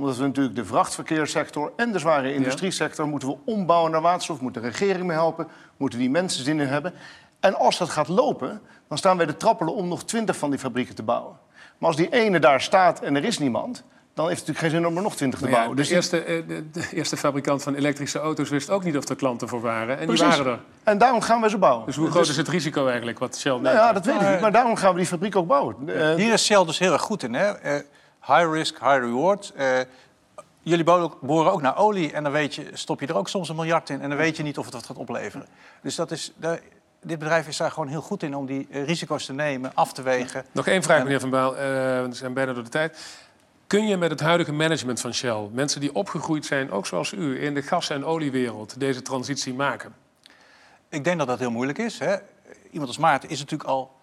Omdat 0.00 0.16
we 0.16 0.26
natuurlijk 0.26 0.56
de 0.56 0.64
vrachtverkeerssector 0.64 1.72
en 1.76 1.92
de 1.92 1.98
zware 1.98 2.34
industriesector 2.34 3.08
moeten 3.08 3.28
we 3.28 3.36
ombouwen 3.44 3.90
naar 3.90 4.00
waterstof. 4.00 4.40
Moet 4.40 4.54
de 4.54 4.60
regering 4.60 5.06
mee 5.06 5.16
helpen, 5.16 5.48
moeten 5.76 5.98
die 5.98 6.10
mensen 6.10 6.44
zin 6.44 6.60
in 6.60 6.66
hebben. 6.66 6.92
En 7.40 7.54
als 7.54 7.78
dat 7.78 7.90
gaat 7.90 8.08
lopen, 8.08 8.60
dan 8.88 8.98
staan 8.98 9.16
wij 9.16 9.26
de 9.26 9.36
trappelen 9.36 9.74
om 9.74 9.88
nog 9.88 10.04
twintig 10.04 10.36
van 10.36 10.50
die 10.50 10.58
fabrieken 10.58 10.94
te 10.94 11.02
bouwen. 11.02 11.36
Maar 11.78 11.88
als 11.88 11.96
die 11.96 12.12
ene 12.12 12.38
daar 12.38 12.60
staat 12.60 13.00
en 13.00 13.16
er 13.16 13.24
is 13.24 13.38
niemand, 13.38 13.84
dan 14.14 14.28
heeft 14.28 14.40
het 14.40 14.48
natuurlijk 14.48 14.58
geen 14.58 14.70
zin 14.70 14.86
om 14.86 14.96
er 14.96 15.02
nog 15.02 15.16
twintig 15.16 15.38
te 15.38 15.48
bouwen. 15.48 15.76
de, 15.76 15.82
dus 15.82 15.90
eerste, 15.90 16.22
eh, 16.22 16.42
de, 16.46 16.70
de, 16.70 16.88
eerste 16.92 17.16
fabrikant 17.16 17.62
van 17.62 17.74
elektrische 17.74 18.18
auto's 18.18 18.48
wist 18.48 18.70
ook 18.70 18.84
niet 18.84 18.96
of 18.96 19.08
er 19.08 19.16
klanten 19.16 19.48
voor 19.48 19.60
waren. 19.60 19.98
En 19.98 20.08
die 20.08 20.16
waren 20.16 20.46
er. 20.46 20.60
En 20.82 20.98
daarom 20.98 21.20
gaan 21.20 21.40
we 21.40 21.48
ze 21.48 21.58
bouwen. 21.58 21.86
Dus 21.86 21.96
hoe 21.96 22.10
groot 22.10 22.28
is 22.28 22.36
het 22.36 22.48
risico 22.48 22.86
eigenlijk 22.86 23.18
wat 23.18 23.38
Shell 23.38 23.58
nou 23.58 23.76
Ja, 23.76 23.92
dat 23.92 24.04
weet 24.04 24.20
ik 24.20 24.30
niet. 24.30 24.40
Maar 24.40 24.52
daarom 24.52 24.76
gaan 24.76 24.92
we 24.92 24.98
die 24.98 25.06
fabriek 25.06 25.36
ook 25.36 25.46
bouwen. 25.46 25.76
Uh, 25.86 26.14
Hier 26.14 26.32
is 26.32 26.44
Shell 26.44 26.64
dus 26.64 26.78
heel 26.78 26.92
erg 26.92 27.02
goed 27.02 27.22
in. 27.22 27.34
Hè? 27.34 27.52
High 28.26 28.50
risk, 28.52 28.78
high 28.78 28.98
reward. 28.98 29.52
Uh, 29.58 29.78
jullie 30.62 30.84
boren 31.20 31.52
ook 31.52 31.62
naar 31.62 31.76
olie 31.76 32.12
en 32.12 32.22
dan 32.22 32.32
weet 32.32 32.54
je, 32.54 32.70
stop 32.72 33.00
je 33.00 33.06
er 33.06 33.16
ook 33.16 33.28
soms 33.28 33.48
een 33.48 33.56
miljard 33.56 33.90
in... 33.90 34.00
en 34.00 34.08
dan 34.08 34.18
weet 34.18 34.36
je 34.36 34.42
niet 34.42 34.58
of 34.58 34.64
het 34.64 34.74
wat 34.74 34.86
gaat 34.86 34.96
opleveren. 34.96 35.46
Dus 35.82 35.94
dat 35.94 36.10
is... 36.10 36.32
dit 37.02 37.18
bedrijf 37.18 37.48
is 37.48 37.56
daar 37.56 37.70
gewoon 37.70 37.88
heel 37.88 38.02
goed 38.02 38.22
in 38.22 38.34
om 38.34 38.46
die 38.46 38.66
risico's 38.70 39.24
te 39.24 39.32
nemen, 39.32 39.74
af 39.74 39.92
te 39.92 40.02
wegen. 40.02 40.44
Nog 40.52 40.66
één 40.66 40.82
vraag, 40.82 41.02
meneer 41.02 41.20
Van 41.20 41.30
Baal. 41.30 41.54
we 41.54 42.08
zijn 42.10 42.32
bijna 42.32 42.52
door 42.52 42.64
de 42.64 42.70
tijd. 42.70 42.98
Kun 43.66 43.86
je 43.86 43.96
met 43.96 44.10
het 44.10 44.20
huidige 44.20 44.52
management 44.52 45.00
van 45.00 45.14
Shell, 45.14 45.48
mensen 45.52 45.80
die 45.80 45.94
opgegroeid 45.94 46.46
zijn, 46.46 46.70
ook 46.70 46.86
zoals 46.86 47.12
u, 47.12 47.42
in 47.42 47.54
de 47.54 47.62
gas- 47.62 47.90
en 47.90 48.04
oliewereld, 48.04 48.80
deze 48.80 49.02
transitie 49.02 49.54
maken? 49.54 49.94
Ik 50.88 51.04
denk 51.04 51.18
dat 51.18 51.26
dat 51.26 51.38
heel 51.38 51.50
moeilijk 51.50 51.78
is. 51.78 51.98
Hè? 51.98 52.16
Iemand 52.70 52.88
als 52.88 52.98
Maarten 52.98 53.28
is 53.28 53.38
natuurlijk 53.38 53.70
al 53.70 53.99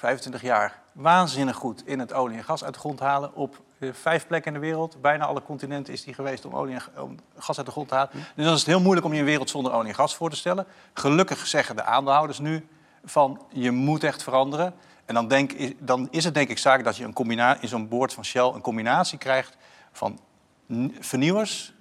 25 0.00 0.42
jaar 0.42 0.78
waanzinnig 0.92 1.56
goed 1.56 1.86
in 1.86 1.98
het 1.98 2.12
olie 2.12 2.36
en 2.36 2.44
gas 2.44 2.64
uit 2.64 2.74
de 2.74 2.80
grond 2.80 3.00
halen. 3.00 3.34
Op 3.34 3.60
eh, 3.78 3.88
vijf 3.92 4.26
plekken 4.26 4.54
in 4.54 4.60
de 4.60 4.66
wereld, 4.66 5.00
bijna 5.00 5.24
alle 5.24 5.42
continenten 5.42 5.92
is 5.92 6.04
hij 6.04 6.14
geweest 6.14 6.44
om, 6.44 6.54
olie 6.54 6.74
en 6.74 7.02
om 7.02 7.16
gas 7.36 7.56
uit 7.56 7.66
de 7.66 7.72
grond 7.72 7.88
te 7.88 7.94
halen. 7.94 8.10
Dus 8.12 8.44
dan 8.44 8.54
is 8.54 8.60
het 8.60 8.68
heel 8.68 8.80
moeilijk 8.80 9.06
om 9.06 9.12
je 9.12 9.18
een 9.18 9.24
wereld 9.24 9.50
zonder 9.50 9.72
olie 9.72 9.88
en 9.88 9.94
gas 9.94 10.16
voor 10.16 10.30
te 10.30 10.36
stellen. 10.36 10.66
Gelukkig 10.92 11.46
zeggen 11.46 11.76
de 11.76 11.82
aandeelhouders 11.82 12.38
nu 12.38 12.68
van 13.04 13.40
je 13.48 13.70
moet 13.70 14.04
echt 14.04 14.22
veranderen. 14.22 14.74
En 15.04 15.14
dan, 15.14 15.28
denk, 15.28 15.52
dan 15.78 16.08
is 16.10 16.24
het 16.24 16.34
denk 16.34 16.48
ik 16.48 16.58
zaak 16.58 16.84
dat 16.84 16.96
je 16.96 17.04
een 17.14 17.60
in 17.60 17.68
zo'n 17.68 17.88
boord 17.88 18.12
van 18.12 18.24
Shell 18.24 18.52
een 18.54 18.60
combinatie 18.60 19.18
krijgt 19.18 19.56
van 19.92 20.18
vernieuwers 21.00 21.72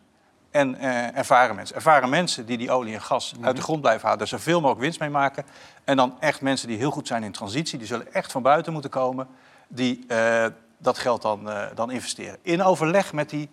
en 0.51 0.75
eh, 0.75 1.17
ervaren 1.17 1.55
mensen. 1.55 1.75
Ervaren 1.75 2.09
mensen 2.09 2.45
die 2.45 2.57
die 2.57 2.71
olie 2.71 2.93
en 2.93 3.01
gas 3.01 3.33
uit 3.41 3.55
de 3.55 3.61
grond 3.61 3.81
blijven 3.81 4.01
halen, 4.03 4.17
daar 4.17 4.27
zoveel 4.27 4.59
mogelijk 4.59 4.81
winst 4.81 4.99
mee 4.99 5.09
maken. 5.09 5.45
En 5.83 5.97
dan 5.97 6.15
echt 6.19 6.41
mensen 6.41 6.67
die 6.67 6.77
heel 6.77 6.91
goed 6.91 7.07
zijn 7.07 7.23
in 7.23 7.31
transitie, 7.31 7.77
die 7.77 7.87
zullen 7.87 8.13
echt 8.13 8.31
van 8.31 8.41
buiten 8.41 8.73
moeten 8.73 8.91
komen, 8.91 9.27
die 9.67 10.03
eh, 10.07 10.45
dat 10.77 10.97
geld 10.97 11.21
dan, 11.21 11.49
eh, 11.49 11.63
dan 11.75 11.91
investeren. 11.91 12.37
In 12.41 12.63
overleg 12.63 13.13
met 13.13 13.29
die 13.29 13.49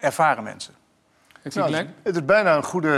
ervaren 0.00 0.42
mensen. 0.42 0.74
Ik 1.42 1.52
zie 1.52 1.60
Nou, 1.60 1.74
gelijk. 1.74 1.90
het 2.02 2.14
is 2.16 2.24
bijna 2.24 2.56
een 2.56 2.62
goede, 2.64 2.88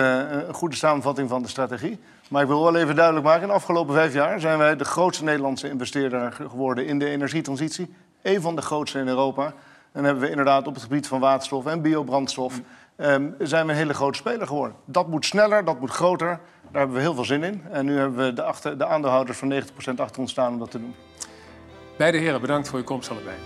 een 0.48 0.54
goede 0.54 0.76
samenvatting 0.76 1.28
van 1.28 1.42
de 1.42 1.48
strategie. 1.48 2.00
Maar 2.28 2.42
ik 2.42 2.48
wil 2.48 2.62
wel 2.62 2.76
even 2.76 2.94
duidelijk 2.96 3.24
maken: 3.26 3.42
in 3.42 3.48
de 3.48 3.54
afgelopen 3.54 3.94
vijf 3.94 4.12
jaar 4.12 4.40
zijn 4.40 4.58
wij 4.58 4.76
de 4.76 4.84
grootste 4.84 5.24
Nederlandse 5.24 5.68
investeerder 5.68 6.32
ge- 6.32 6.48
geworden 6.48 6.86
in 6.86 6.98
de 6.98 7.08
energietransitie. 7.08 7.94
Eén 8.22 8.40
van 8.40 8.56
de 8.56 8.62
grootste 8.62 8.98
in 8.98 9.08
Europa. 9.08 9.52
En 9.92 10.04
hebben 10.04 10.22
we 10.22 10.30
inderdaad 10.30 10.66
op 10.66 10.74
het 10.74 10.82
gebied 10.82 11.06
van 11.06 11.20
waterstof 11.20 11.66
en 11.66 11.82
biobrandstof. 11.82 12.60
Ehm, 12.96 13.30
zijn 13.38 13.66
we 13.66 13.72
een 13.72 13.78
hele 13.78 13.94
grote 13.94 14.18
speler 14.18 14.46
geworden. 14.46 14.76
Dat 14.84 15.08
moet 15.08 15.24
sneller, 15.24 15.64
dat 15.64 15.80
moet 15.80 15.90
groter. 15.90 16.40
Daar 16.62 16.80
hebben 16.80 16.96
we 16.96 17.02
heel 17.02 17.14
veel 17.14 17.24
zin 17.24 17.42
in. 17.42 17.62
En 17.70 17.84
nu 17.84 17.98
hebben 17.98 18.26
we 18.26 18.32
de, 18.32 18.42
achter, 18.42 18.78
de 18.78 18.86
aandeelhouders 18.86 19.38
van 19.38 19.52
90% 19.52 19.94
achter 19.96 20.20
ons 20.20 20.30
staan 20.30 20.52
om 20.52 20.58
dat 20.58 20.70
te 20.70 20.78
doen. 20.78 20.94
Beide 21.98 22.18
heren, 22.18 22.40
bedankt 22.40 22.68
voor 22.68 22.78
uw 22.78 22.84
komst 22.84 23.10
allebei. 23.10 23.36